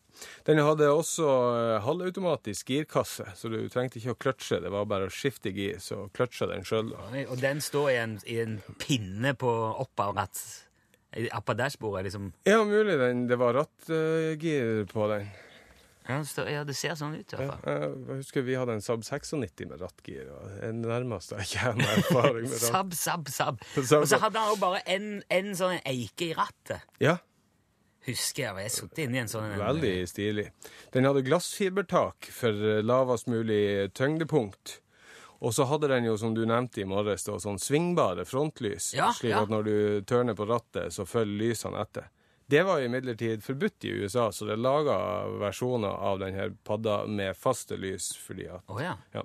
Den 0.46 0.60
hadde 0.64 0.88
også 0.92 1.26
eh, 1.26 1.78
halvautomatisk 1.84 2.70
girkasse, 2.72 3.26
så 3.36 3.50
du 3.52 3.58
trengte 3.72 4.00
ikke 4.00 4.14
å 4.14 4.20
kløtsje. 4.26 4.60
Det 4.64 4.72
var 4.72 4.86
bare 4.90 5.08
å 5.08 5.12
skifte 5.12 5.52
gir, 5.54 5.80
så 5.82 6.06
kløtsja 6.16 6.48
den 6.52 6.66
sjøl. 6.66 6.92
Og 7.26 7.36
den 7.42 7.62
står 7.64 7.90
i 7.92 7.98
en, 8.02 8.18
i 8.26 8.38
en 8.44 8.60
pinne 8.82 9.34
på 9.38 9.50
opp 9.76 10.04
av 10.06 10.14
ratt. 10.20 10.44
Oppå 11.16 11.54
dashbordet, 11.56 12.04
liksom. 12.08 12.30
Ja, 12.44 12.60
mulig 12.66 12.98
den, 13.00 13.26
det 13.30 13.38
var 13.40 13.56
rattgir 13.56 14.84
på 14.90 15.08
den. 15.14 15.28
Ja, 16.06 16.20
det, 16.22 16.42
ja, 16.52 16.62
ser 16.70 16.94
sånn 16.98 17.16
ut, 17.18 17.32
i 17.34 17.38
hvert 17.38 17.64
fall. 17.64 17.94
jeg 18.06 18.18
husker 18.20 18.44
vi 18.46 18.54
hadde 18.54 18.76
en 18.76 18.84
Saab 18.84 19.02
96 19.02 19.64
med 19.66 19.80
rattgir. 19.82 20.28
og 20.30 20.52
det 20.60 20.70
nærmeste 20.78 21.40
jeg 21.40 21.56
kommer 21.56 21.96
erfaring 21.96 22.46
med 22.46 22.54
ratt. 22.62 22.66
Saab, 22.68 22.94
Saab. 22.94 23.30
Sabb, 23.32 23.64
Og 23.98 24.06
så 24.12 24.20
hadde 24.22 24.38
han 24.42 24.52
jo 24.52 24.60
bare 24.62 24.84
en, 24.86 25.08
en 25.34 25.50
sånn 25.58 25.80
eike 25.82 26.28
i 26.28 26.36
rattet. 26.38 26.84
Ja, 27.02 27.16
Husker 28.06 28.42
jeg, 28.44 28.64
jeg 28.66 28.72
satt 28.74 28.98
inni 29.02 29.18
en 29.18 29.30
sånn 29.30 29.54
Veldig 29.58 29.94
stilig. 30.06 30.50
Den 30.94 31.08
hadde 31.08 31.24
glassfibertak 31.26 32.28
for 32.30 32.54
eh, 32.54 32.82
lavest 32.84 33.26
mulig 33.30 33.92
tyngdepunkt. 33.98 34.80
Og 35.44 35.52
så 35.54 35.66
hadde 35.68 35.90
den 35.90 36.06
jo, 36.08 36.14
som 36.16 36.34
du 36.34 36.44
nevnte 36.48 36.80
i 36.80 36.86
morges, 36.88 37.26
sånn 37.26 37.58
svingbare 37.60 38.24
frontlys. 38.24 38.92
Ja, 38.96 39.10
slik 39.16 39.34
ja. 39.34 39.42
at 39.44 39.52
når 39.52 39.66
du 39.66 39.78
tørner 40.08 40.38
på 40.38 40.46
rattet, 40.48 40.94
så 40.94 41.04
følger 41.08 41.42
lysene 41.42 41.82
etter. 41.82 42.08
Det 42.46 42.62
var 42.62 42.80
imidlertid 42.80 43.42
forbudt 43.44 43.84
i 43.84 43.90
USA, 43.90 44.32
så 44.32 44.46
det 44.46 44.56
laga 44.56 44.96
versjoner 45.42 45.98
av 46.08 46.20
denne 46.22 46.52
padda 46.64 47.00
med 47.10 47.34
faste 47.36 47.74
lys 47.74 48.12
fordi 48.22 48.46
at, 48.46 48.62
oh, 48.70 48.78
ja. 48.78 48.94
ja, 49.12 49.24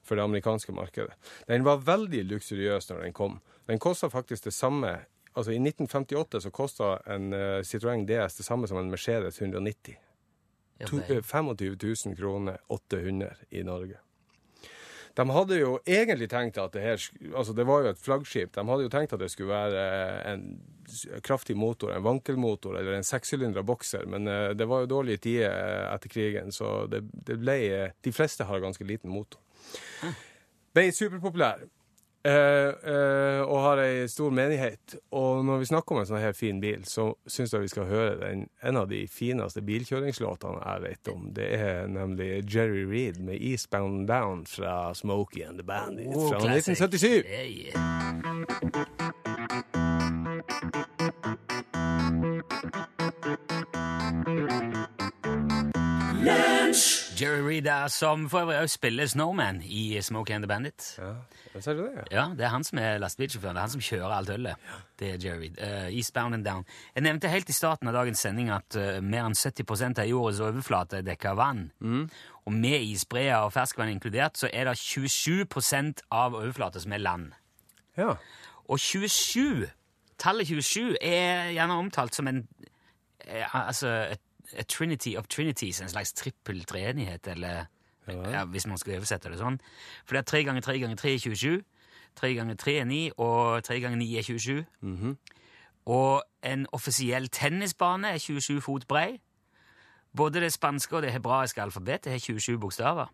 for 0.00 0.16
det 0.16 0.24
amerikanske 0.24 0.72
markedet. 0.72 1.12
Den 1.46 1.66
var 1.68 1.84
veldig 1.84 2.24
luksuriøs 2.30 2.88
når 2.88 3.04
den 3.04 3.12
kom. 3.12 3.40
Den 3.68 3.78
kosta 3.78 4.08
faktisk 4.10 4.48
det 4.48 4.54
samme 4.56 4.94
Altså 5.32 5.52
I 5.52 5.58
1958 5.60 6.40
så 6.44 6.50
kosta 6.52 6.94
en 7.10 7.32
uh, 7.32 7.60
Citroën 7.64 8.06
DS 8.08 8.38
det 8.40 8.46
samme 8.46 8.68
som 8.68 8.80
en 8.80 8.90
Mercedes 8.92 9.40
190. 9.40 9.96
Ja, 10.78 10.86
To, 10.86 10.98
eh, 10.98 11.22
25 11.22 11.76
000 12.06 12.16
kroner, 12.16 12.58
800 12.66 13.34
i 13.50 13.62
Norge. 13.62 14.00
De 15.14 15.30
hadde 15.30 15.58
jo 15.58 15.72
egentlig 15.84 16.28
tenkt 16.32 16.56
at 16.58 16.72
det 16.72 16.82
her 16.82 17.02
Altså, 17.36 17.52
det 17.52 17.66
var 17.68 17.82
jo 17.82 17.90
et 17.92 18.00
flaggskip. 18.00 18.54
De 18.54 18.64
hadde 18.68 18.86
jo 18.86 18.92
tenkt 18.92 19.12
at 19.12 19.20
det 19.20 19.28
skulle 19.30 19.52
være 19.52 19.82
eh, 19.82 20.32
en 20.32 21.20
kraftig 21.24 21.56
motor, 21.56 21.92
en 21.92 22.04
vankelmotor 22.04 22.78
eller 22.80 22.96
en 22.96 23.06
sekssylindra 23.06 23.62
bokser, 23.62 24.06
men 24.08 24.28
eh, 24.28 24.48
det 24.56 24.66
var 24.68 24.84
jo 24.84 24.90
dårlige 24.96 25.22
tider 25.28 25.52
etter 25.92 26.12
krigen, 26.12 26.52
så 26.52 26.86
det, 26.90 27.04
det 27.12 27.38
ble 27.40 27.58
De 28.02 28.12
fleste 28.12 28.48
har 28.48 28.64
ganske 28.64 28.84
liten 28.88 29.12
motor. 29.12 29.40
Ble 30.72 30.88
superpopulær. 30.96 31.66
Eh, 32.24 33.40
og 33.42 33.56
har 33.64 33.80
ei 33.82 34.06
stor 34.08 34.30
menighet. 34.30 34.94
Og 35.10 35.44
når 35.44 35.58
vi 35.58 35.70
snakker 35.72 35.96
om 35.96 36.02
en 36.02 36.06
sånn 36.06 36.22
her 36.22 36.36
fin 36.38 36.60
bil, 36.62 36.84
så 36.86 37.08
syns 37.26 37.54
jeg 37.54 37.64
vi 37.64 37.72
skal 37.72 37.88
høre 37.90 38.14
den, 38.20 38.44
en 38.62 38.78
av 38.78 38.86
de 38.92 39.00
fineste 39.10 39.62
bilkjøringslåtene 39.66 40.62
jeg 40.62 40.84
vet 40.86 41.12
om. 41.14 41.26
Det 41.34 41.48
er 41.58 41.90
nemlig 41.90 42.30
Jerry 42.46 42.84
Reed 42.86 43.18
med 43.18 43.40
'Eastbound 43.40 44.06
Down' 44.08 44.46
fra 44.46 44.94
Smokey 44.94 45.42
and 45.42 45.58
the 45.58 45.66
Bandit 45.66 46.14
Oh, 46.14 46.30
fra 46.30 46.38
classic. 46.40 46.78
1977. 46.78 47.24
Yeah, 47.26 49.12
Jerry 57.22 57.42
Reed 57.48 57.62
der, 57.62 57.88
som 57.88 58.30
for 58.30 58.40
øvrig 58.40 58.58
også 58.58 58.74
spiller 58.74 59.06
Snowman 59.06 59.62
i 59.62 60.00
Smokey 60.00 60.34
and 60.34 60.42
the 60.42 60.48
Bandit. 60.48 60.98
Ja, 60.98 61.12
det 61.54 61.64
du 61.64 61.82
det? 61.82 62.04
Ja, 62.10 62.24
Det 62.36 62.40
er 62.40 62.48
han 62.48 62.64
som 62.64 62.78
er 62.78 62.98
lastebilsjåføren. 62.98 63.54
Det 63.54 63.60
er 63.60 63.66
han 63.66 63.70
som 63.70 63.80
kjører 63.80 64.14
alt 64.16 64.30
ølet. 64.30 64.56
Det 64.98 65.10
er 65.10 65.28
Jerry 65.28 65.38
Reed. 65.40 65.58
Uh, 65.62 65.96
Eastbound 65.96 66.34
and 66.34 66.44
Down. 66.44 66.64
Jeg 66.94 67.02
nevnte 67.02 67.28
helt 67.28 67.48
i 67.48 67.52
starten 67.52 67.88
av 67.88 67.94
dagens 67.94 68.18
sending 68.18 68.50
at 68.50 68.76
uh, 68.76 68.98
mer 69.00 69.28
enn 69.28 69.38
70 69.38 70.00
av 70.00 70.08
jordets 70.08 70.40
overflate 70.40 70.98
er 70.98 71.06
dekka 71.06 71.30
av 71.30 71.36
vann. 71.36 71.70
Og 72.44 72.52
med 72.52 72.82
isbreer 72.82 73.36
og 73.36 73.52
ferskvann 73.52 73.92
inkludert, 73.92 74.38
så 74.38 74.50
er 74.52 74.64
det 74.64 74.78
27% 74.78 76.02
av 76.10 76.34
overflata 76.34 76.82
som 76.82 76.92
er 76.92 76.98
land. 76.98 77.30
Ja. 77.96 78.16
Og 78.66 78.80
27, 78.80 79.68
tallet 80.18 80.46
27 80.48 80.96
er 81.00 81.52
gjerne 81.54 81.78
omtalt 81.78 82.14
som 82.14 82.26
en 82.26 82.48
eh, 83.26 83.54
altså 83.54 83.88
et, 84.10 84.20
et 84.56 84.66
trinity 84.68 85.16
of 85.18 85.28
trinities, 85.28 85.80
en 85.80 85.88
slags 85.88 86.12
trippel 86.12 86.64
treenighet, 86.64 87.26
eller 87.26 87.64
ja, 88.08 88.44
hvis 88.44 88.66
man 88.66 88.78
skal 88.78 88.96
oversette 88.98 89.30
det 89.30 89.38
sånn. 89.38 89.60
For 90.04 90.16
det 90.16 90.22
er 90.24 90.30
tre 90.30 90.44
ganger 90.44 90.60
tre 90.64 90.78
ganger 90.82 90.96
tre 90.96 91.14
er 91.14 91.18
27, 91.22 91.62
Tre 92.12 92.34
ganger 92.36 92.54
tre 92.60 92.74
er 92.76 92.84
9, 92.84 92.96
og 93.16 93.62
tre 93.64 93.78
ganger 93.80 93.96
9 93.96 94.06
er 94.18 94.22
27. 94.22 94.64
Og 95.88 96.22
en 96.44 96.66
offisiell 96.76 97.28
tennisbane 97.32 98.10
er 98.12 98.18
27 98.20 98.60
fot 98.60 98.84
brei. 98.88 99.20
Både 100.16 100.42
det 100.44 100.52
spanske 100.52 100.96
og 100.96 101.02
det 101.06 101.12
hebraiske 101.14 101.62
alfabetet 101.62 102.12
har 102.12 102.20
27 102.20 102.58
bokstaver. 102.60 103.08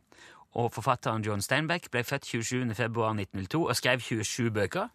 Og 0.58 0.72
forfatteren 0.74 1.22
John 1.22 1.40
Steinbeck 1.40 1.86
ble 1.94 2.02
født 2.02 2.26
27. 2.26 2.74
februar 2.74 3.14
1902 3.14 3.62
og 3.68 3.76
skrev 3.78 4.00
27 4.00 4.50
bøker, 4.50 4.88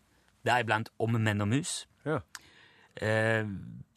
deriblant 0.46 0.90
Om 1.00 1.16
menn 1.22 1.42
og 1.42 1.48
mus. 1.48 1.88
ja. 2.06 2.20
Eh, 3.02 3.48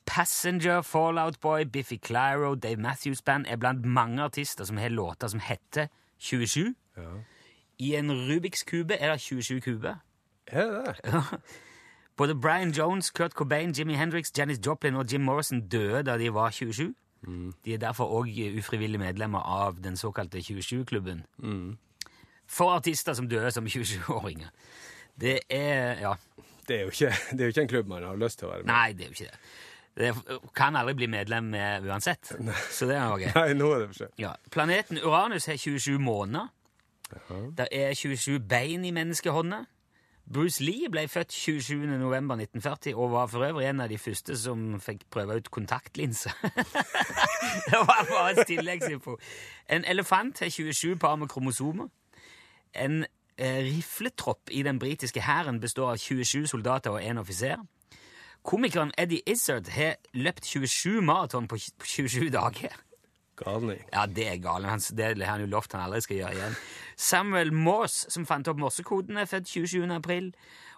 Passenger, 0.06 0.82
Fallout 0.82 1.40
Boy, 1.40 1.64
Biffy 1.64 1.98
Clyro, 2.06 2.54
Dave 2.54 2.76
Matthews 2.80 3.22
Band 3.22 3.46
er 3.48 3.56
blant 3.56 3.84
mange 3.84 4.22
artister 4.22 4.64
som 4.64 4.76
har 4.76 4.88
låter 4.88 5.28
som 5.28 5.40
heter 5.40 5.86
27. 6.18 6.74
I 7.78 7.94
en 7.94 8.10
Rubiks 8.12 8.62
kube 8.64 8.94
er 8.94 9.12
det 9.12 9.20
27 9.20 9.60
kuber. 9.60 9.94
Er 10.46 10.66
det 10.66 11.00
det? 11.04 11.24
Både 12.16 12.34
Brian 12.40 12.70
Jones, 12.72 13.10
Kurt 13.10 13.32
Cobain, 13.32 13.72
Jimmy 13.72 13.94
Hendrix, 13.94 14.30
Janis 14.38 14.58
Joplin 14.66 14.94
og 14.96 15.12
Jim 15.12 15.20
Morrison 15.20 15.60
døde 15.68 16.02
da 16.02 16.16
de 16.18 16.30
var 16.34 16.50
27. 16.50 16.94
De 17.64 17.74
er 17.74 17.78
derfor 17.78 18.08
òg 18.20 18.30
ufrivillige 18.58 18.98
medlemmer 19.02 19.38
av 19.42 19.82
den 19.84 19.96
såkalte 19.96 20.38
27-klubben. 20.38 21.24
For 22.46 22.70
artister 22.76 23.12
som 23.18 23.28
døde 23.28 23.50
som 23.50 23.66
27-åringer. 23.66 24.48
Det 25.20 25.40
er 25.50 25.98
Ja. 26.00 26.14
Det 26.68 26.80
er, 26.80 26.84
ikke, 26.90 27.12
det 27.30 27.40
er 27.40 27.44
jo 27.44 27.48
ikke 27.52 27.62
en 27.62 27.68
klubb 27.68 27.86
man 27.86 28.02
har 28.02 28.16
lyst 28.18 28.38
til 28.38 28.48
å 28.48 28.50
være 28.50 28.64
med 28.64 28.70
i. 28.70 28.72
Nei, 28.72 28.92
det 28.92 29.04
er 29.04 29.10
jo 29.10 29.14
ikke 29.14 29.28
det. 29.30 29.38
Det 29.96 30.12
kan 30.56 30.76
aldri 30.76 30.94
bli 30.94 31.06
medlem 31.08 31.44
med 31.54 31.86
uansett. 31.88 32.34
Så 32.70 32.88
det 32.88 32.98
er 32.98 33.06
noe. 33.08 33.30
Nei, 33.38 33.54
nå 33.56 33.70
er 33.72 33.84
det 33.84 33.88
for 33.92 34.02
sent. 34.02 34.18
Ja. 34.20 34.34
Planeten 34.52 35.00
Uranus 35.00 35.48
har 35.48 35.56
27 35.56 35.96
måneder. 35.98 36.52
Det 37.56 37.68
er 37.72 37.94
27 37.94 38.40
bein 38.48 38.84
i 38.84 38.92
menneskehånda. 38.92 39.62
Bruce 40.32 40.64
Lee 40.64 40.88
ble 40.90 41.04
født 41.08 41.32
27. 41.32 41.86
november 41.86 42.34
1940 42.34 42.96
og 42.96 43.12
var 43.12 43.26
for 43.30 43.46
øvrig 43.46 43.68
en 43.68 43.80
av 43.80 43.88
de 43.88 43.98
første 43.98 44.34
som 44.38 44.80
fikk 44.82 45.04
prøve 45.10 45.36
ut 45.38 45.50
kontaktlinser. 45.54 46.34
det 47.70 47.78
var 47.78 48.08
bare 48.10 48.32
et 48.34 48.46
tilleggsinfo. 48.46 49.14
En 49.70 49.86
elefant 49.86 50.42
har 50.42 50.50
27 50.50 50.96
par 50.98 51.16
med 51.16 51.30
kromosomer. 51.30 51.86
En 52.74 53.04
eh, 53.38 53.62
rifletropp 53.68 54.50
i 54.50 54.62
den 54.66 54.78
britiske 54.82 55.22
hæren 55.22 55.60
består 55.60 55.94
av 55.94 55.96
27 55.96 56.46
soldater 56.46 56.90
og 56.90 57.02
én 57.02 57.22
offiser. 57.22 57.62
Komikeren 58.46 58.92
Eddie 58.98 59.24
Izzard 59.26 59.68
har 59.74 59.96
løpt 60.14 60.46
27 60.46 61.00
maraton 61.02 61.48
på 61.50 61.58
27 61.58 62.28
dager. 62.30 62.76
Galning. 63.36 63.82
Ja, 63.92 64.06
det 64.06 64.28
er 64.28 64.36
gale. 64.40 64.68
Han, 64.68 64.80
det 64.96 65.18
har 65.18 65.32
han 65.32 65.42
jo 65.44 65.48
lovt 65.50 65.74
han 65.74 65.82
aldri 65.84 66.00
skal 66.00 66.16
gjøre 66.20 66.36
igjen. 66.36 66.54
Samuel 66.96 67.52
Morse, 67.52 68.10
som 68.10 68.24
fant 68.26 68.48
opp 68.48 68.60
morsekoden, 68.62 69.18
er 69.20 69.28
født 69.28 69.50
27. 69.50 69.82
april. 69.92 70.30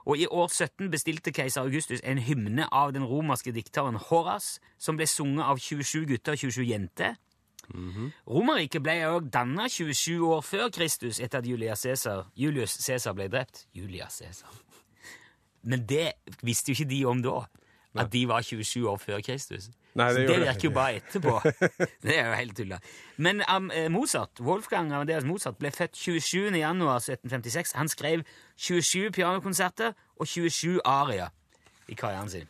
Og 0.09 0.19
i 0.19 0.27
år 0.27 0.49
17 0.49 0.91
bestilte 0.91 1.33
keiser 1.37 1.63
Augustus 1.63 2.01
en 2.05 2.19
hymne 2.19 2.67
av 2.73 2.95
den 2.97 3.05
romerske 3.05 3.53
dikteren 3.53 4.01
Horas, 4.09 4.57
som 4.79 4.97
ble 4.97 5.07
sunget 5.07 5.45
av 5.45 5.61
27 5.61 6.07
gutter 6.09 6.35
og 6.35 6.39
27 6.49 6.65
jenter. 6.65 7.19
Romerriket 8.25 8.83
ble 8.83 8.97
òg 9.11 9.29
danna 9.33 9.69
27 9.69 10.25
år 10.25 10.41
før 10.41 10.71
Kristus, 10.73 11.21
etter 11.21 11.43
at 11.43 11.47
Julius 11.47 11.85
Cæsar 11.85 12.25
Julius 12.35 12.79
Caesar 12.81 13.13
ble 13.13 13.29
drept. 13.29 13.67
Julius 13.77 14.23
Caesar. 14.23 14.57
Men 15.69 15.85
det 15.89 16.13
visste 16.43 16.73
jo 16.73 16.79
ikke 16.79 16.91
de 16.91 17.05
om 17.11 17.23
da. 17.23 17.41
At 17.99 18.13
de 18.13 18.29
var 18.29 18.45
27 18.45 18.89
år 18.89 18.97
før 19.01 19.21
Kristus. 19.25 19.69
Nei, 19.95 20.09
det 20.09 20.15
Så 20.15 20.21
det 20.33 20.41
virker 20.41 20.65
jo 20.69 20.71
bare 20.71 20.95
etterpå. 21.01 21.41
Det 22.05 22.19
er 22.19 22.29
jo 22.29 22.35
helt 22.35 22.57
tulla. 22.57 22.79
Men 23.17 23.43
um, 23.57 23.71
eh, 23.75 23.91
Mozart, 23.91 24.41
Wolfgang 24.41 24.93
Amadeus 24.93 25.25
Mozart 25.25 25.57
ble 25.59 25.71
født 25.71 25.97
27. 25.97 26.53
januar 26.59 26.97
1756. 26.97 27.73
Han 27.75 27.89
skrev 27.89 28.23
27 28.57 29.11
pianokonserter 29.11 29.93
og 30.17 30.27
27 30.27 30.81
arier 30.85 31.29
i 31.89 31.95
karrieren 31.95 32.31
sin. 32.31 32.49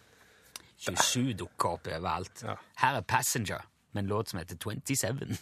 27 0.79 1.33
dukker 1.39 1.69
opp 1.79 1.87
overalt. 1.87 2.45
Her 2.83 3.01
er 3.01 3.01
Passenger 3.01 3.65
med 3.93 4.03
en 4.03 4.09
låt 4.09 4.29
som 4.29 4.39
heter 4.39 4.57
27. 4.57 5.39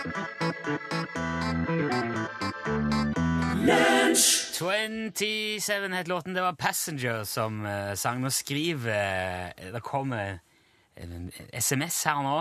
Lunch! 0.00 0.49
27 5.14 5.92
het 5.92 6.08
låten. 6.08 6.34
Det 6.34 6.42
var 6.42 6.52
Passenger 6.52 7.24
som 7.24 7.64
uh, 7.66 7.94
sang. 7.94 8.20
Nå 8.22 8.30
skriver 8.30 9.52
uh, 9.56 9.72
Det 9.72 9.82
kommer 9.82 10.38
en 10.96 11.30
SMS 11.52 12.04
her 12.06 12.22
nå. 12.24 12.36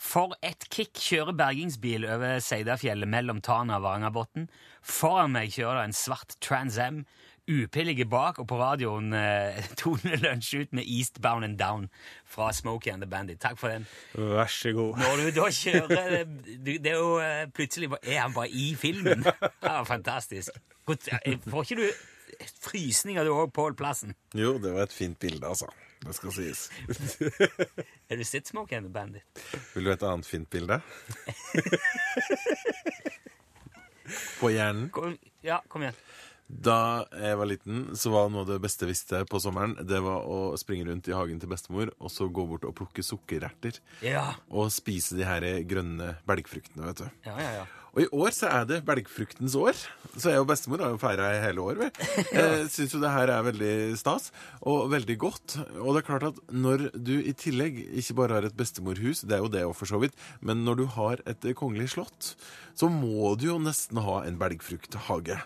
For 0.00 0.32
et 0.40 0.64
kick 0.72 0.96
kjører 0.96 1.36
bergingsbil 1.36 2.06
over 2.08 2.38
Seidafjellet 2.40 3.08
mellom 3.08 3.42
Tana 3.44 3.76
og 3.76 3.84
Varangerbotn. 3.84 4.46
Foran 4.80 5.34
meg 5.34 5.52
kjører 5.52 5.82
det 5.82 5.90
en 5.90 5.98
svart 5.98 6.38
Trans 6.40 6.78
Am. 6.80 7.02
UP 7.50 7.76
ligger 7.82 8.06
bak, 8.10 8.38
og 8.38 8.46
på 8.50 8.58
radioen 8.60 9.10
eh, 9.16 9.58
toner 9.80 10.20
lunsj 10.22 10.60
ut 10.62 10.72
med 10.76 10.86
Eastbound 10.86 11.44
and 11.48 11.58
Down 11.58 11.88
fra 12.30 12.52
Smokey 12.54 12.92
and 12.92 13.02
the 13.02 13.08
Bandit. 13.10 13.40
Takk 13.42 13.58
for 13.58 13.72
den. 13.74 13.86
Vær 14.14 14.46
så 14.50 14.72
god. 14.76 15.00
Når 15.02 15.24
du 15.24 15.30
da 15.40 15.48
kjører 15.56 16.24
du, 16.30 16.70
Det 16.70 16.92
er 16.92 16.96
jo 17.00 17.16
eh, 17.24 17.44
Plutselig 17.56 17.90
er 18.02 18.20
han 18.22 18.36
bare 18.36 18.48
i 18.54 18.70
filmen. 18.78 19.26
Det 19.62 19.66
var 19.66 19.84
fantastisk. 19.88 20.54
Eh, 20.90 21.36
Får 21.50 21.66
ikke 21.66 21.82
du 21.82 21.90
frysninger 22.62 23.26
du 23.26 23.32
òg, 23.34 23.50
Pål 23.52 23.74
Plassen? 23.76 24.14
Jo, 24.38 24.54
det 24.62 24.70
var 24.72 24.86
et 24.86 24.94
fint 24.94 25.18
bilde, 25.20 25.42
altså. 25.46 25.66
Det 26.00 26.14
skal 26.16 26.32
sies. 26.32 26.68
Har 28.08 28.16
du 28.16 28.24
sett 28.24 28.48
Smokey 28.48 28.78
and 28.78 28.86
the 28.86 28.92
Bandit? 28.94 29.42
Vil 29.74 29.84
du 29.84 29.90
ha 29.90 29.96
et 29.98 30.06
annet 30.08 30.28
fint 30.30 30.48
bilde? 30.50 30.78
På 34.40 34.48
hjernen. 34.50 34.88
Kom, 34.94 35.18
ja, 35.44 35.60
kom 35.68 35.84
igjen. 35.84 35.98
Da 36.50 37.06
jeg 37.14 37.38
var 37.38 37.46
liten, 37.46 37.82
så 37.94 38.10
var 38.10 38.30
noe 38.32 38.42
av 38.42 38.50
det 38.50 38.60
beste 38.64 38.84
jeg 38.84 38.90
visste 38.94 39.22
på 39.30 39.38
sommeren, 39.42 39.76
det 39.86 40.00
var 40.02 40.26
å 40.26 40.56
springe 40.58 40.88
rundt 40.88 41.06
i 41.08 41.14
hagen 41.14 41.38
til 41.40 41.50
bestemor 41.52 41.92
og 42.00 42.10
så 42.10 42.26
gå 42.26 42.46
bort 42.50 42.66
og 42.66 42.74
plukke 42.80 43.04
sukkererter. 43.06 43.78
Ja, 44.02 44.32
Og 44.50 44.72
spise 44.74 45.14
de 45.18 45.28
her 45.28 45.46
grønne 45.70 46.16
belgfruktene, 46.26 46.90
vet 46.90 47.04
du. 47.04 47.12
ja, 47.28 47.36
ja. 47.38 47.52
ja. 47.60 47.68
Og 47.90 48.04
i 48.04 48.10
år 48.14 48.30
så 48.30 48.46
er 48.46 48.66
det 48.70 48.76
belgfruktens 48.86 49.56
år. 49.58 49.74
Så 50.14 50.30
jeg 50.30 50.38
og 50.38 50.46
bestemor 50.46 50.78
har 50.78 50.92
jo 50.92 50.98
feira 51.02 51.32
i 51.34 51.40
hele 51.42 51.64
år. 51.64 51.80
Jeg 52.36 52.68
syns 52.70 52.94
jo 52.94 53.00
det 53.02 53.10
her 53.10 53.32
er 53.34 53.42
veldig 53.48 53.72
stas, 53.98 54.28
og 54.62 54.92
veldig 54.92 55.16
godt. 55.18 55.56
Og 55.82 55.96
det 55.96 56.04
er 56.04 56.06
klart 56.06 56.28
at 56.28 56.38
når 56.54 56.86
du 56.94 57.16
i 57.18 57.34
tillegg 57.34 57.80
ikke 57.98 58.14
bare 58.20 58.38
har 58.38 58.46
et 58.46 58.54
bestemorhus, 58.54 59.24
det 59.26 59.34
er 59.34 59.42
jo 59.42 59.50
det 59.50 59.64
òg 59.66 59.74
for 59.74 59.90
så 59.90 59.98
vidt, 60.02 60.14
men 60.38 60.62
når 60.62 60.78
du 60.78 60.84
har 60.94 61.24
et 61.26 61.48
kongelig 61.58 61.90
slott, 61.96 62.36
så 62.78 62.86
må 62.86 63.34
du 63.34 63.48
jo 63.50 63.58
nesten 63.58 63.98
ha 64.06 64.20
en 64.22 64.38
belgfrukthage. 64.38 65.40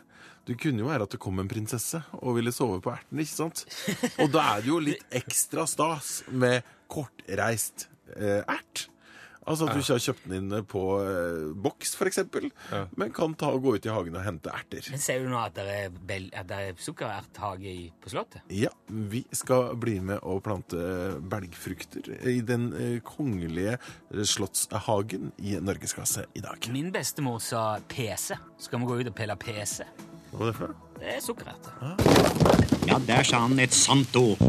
Du 0.45 0.53
kunne 0.61 0.83
jo 0.85 0.89
være 0.91 1.07
at 1.09 1.15
det 1.15 1.21
kom 1.25 1.39
en 1.41 1.49
prinsesse 1.49 2.03
og 2.21 2.35
ville 2.37 2.53
sove 2.53 2.81
på 2.85 2.93
erten, 2.93 3.21
ikke 3.23 3.33
sant? 3.33 3.65
Og 4.21 4.29
da 4.35 4.43
er 4.57 4.65
det 4.67 4.69
jo 4.75 4.81
litt 4.83 5.07
ekstra 5.17 5.65
stas 5.71 6.19
med 6.29 6.61
kortreist 6.93 7.87
eh, 8.17 8.43
ert. 8.45 8.89
Altså 9.45 9.67
at 9.69 9.75
du 9.77 9.81
ikke 9.83 9.93
har 9.93 10.01
kjøpt 10.01 10.23
den 10.25 10.37
inn 10.39 10.65
på 10.73 10.83
eh, 11.05 11.49
boks, 11.65 11.91
f.eks., 12.01 12.21
men 12.97 13.11
kan 13.13 13.35
ta 13.37 13.51
og 13.53 13.61
gå 13.67 13.75
ut 13.77 13.85
i 13.89 13.93
hagen 13.93 14.15
og 14.17 14.23
hente 14.25 14.49
erter. 14.57 14.87
Men 14.89 15.03
Ser 15.05 15.21
du 15.21 15.29
nå 15.29 15.37
at 15.37 15.53
det 15.59 15.65
er, 15.69 15.91
bel- 16.09 16.31
at 16.33 16.49
det 16.49 16.61
er 16.71 16.79
sukkererthage 16.81 17.75
på 18.01 18.13
Slottet? 18.15 18.41
Ja, 18.57 18.71
vi 18.89 19.21
skal 19.37 19.75
bli 19.81 19.99
med 20.01 20.23
og 20.25 20.41
plante 20.47 20.81
belgfrukter 21.29 22.09
i 22.33 22.39
den 22.41 22.71
eh, 22.73 22.97
kongelige 23.05 23.77
eh, 23.77 24.25
slottshagen 24.25 25.33
i 25.45 25.59
norgesklasse 25.61 26.25
i 26.37 26.45
dag. 26.45 26.65
Min 26.73 26.89
bestemor 26.97 27.37
sa 27.45 27.67
PC. 27.93 28.37
Skal 28.65 28.81
vi 28.81 28.89
gå 28.93 29.01
ut 29.03 29.13
og 29.13 29.17
pelle 29.21 29.37
PC? 29.45 29.83
Hva 30.35 30.41
var 30.41 30.47
det 30.51 30.57
for? 30.59 30.71
Det 30.99 31.11
er 31.17 31.21
sukkererte. 31.23 31.71
Ja, 32.89 32.99
der 33.07 33.23
sa 33.23 33.45
han 33.45 33.59
et 33.63 33.75
sant 33.75 34.17
ord. 34.19 34.41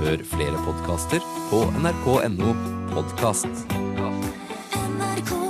Hør 0.00 0.24
flere 0.32 0.64
podkaster 0.66 1.22
på 1.52 1.62
nrk.no 1.78 2.50
podkast. 2.90 3.64
NRK 4.98 5.43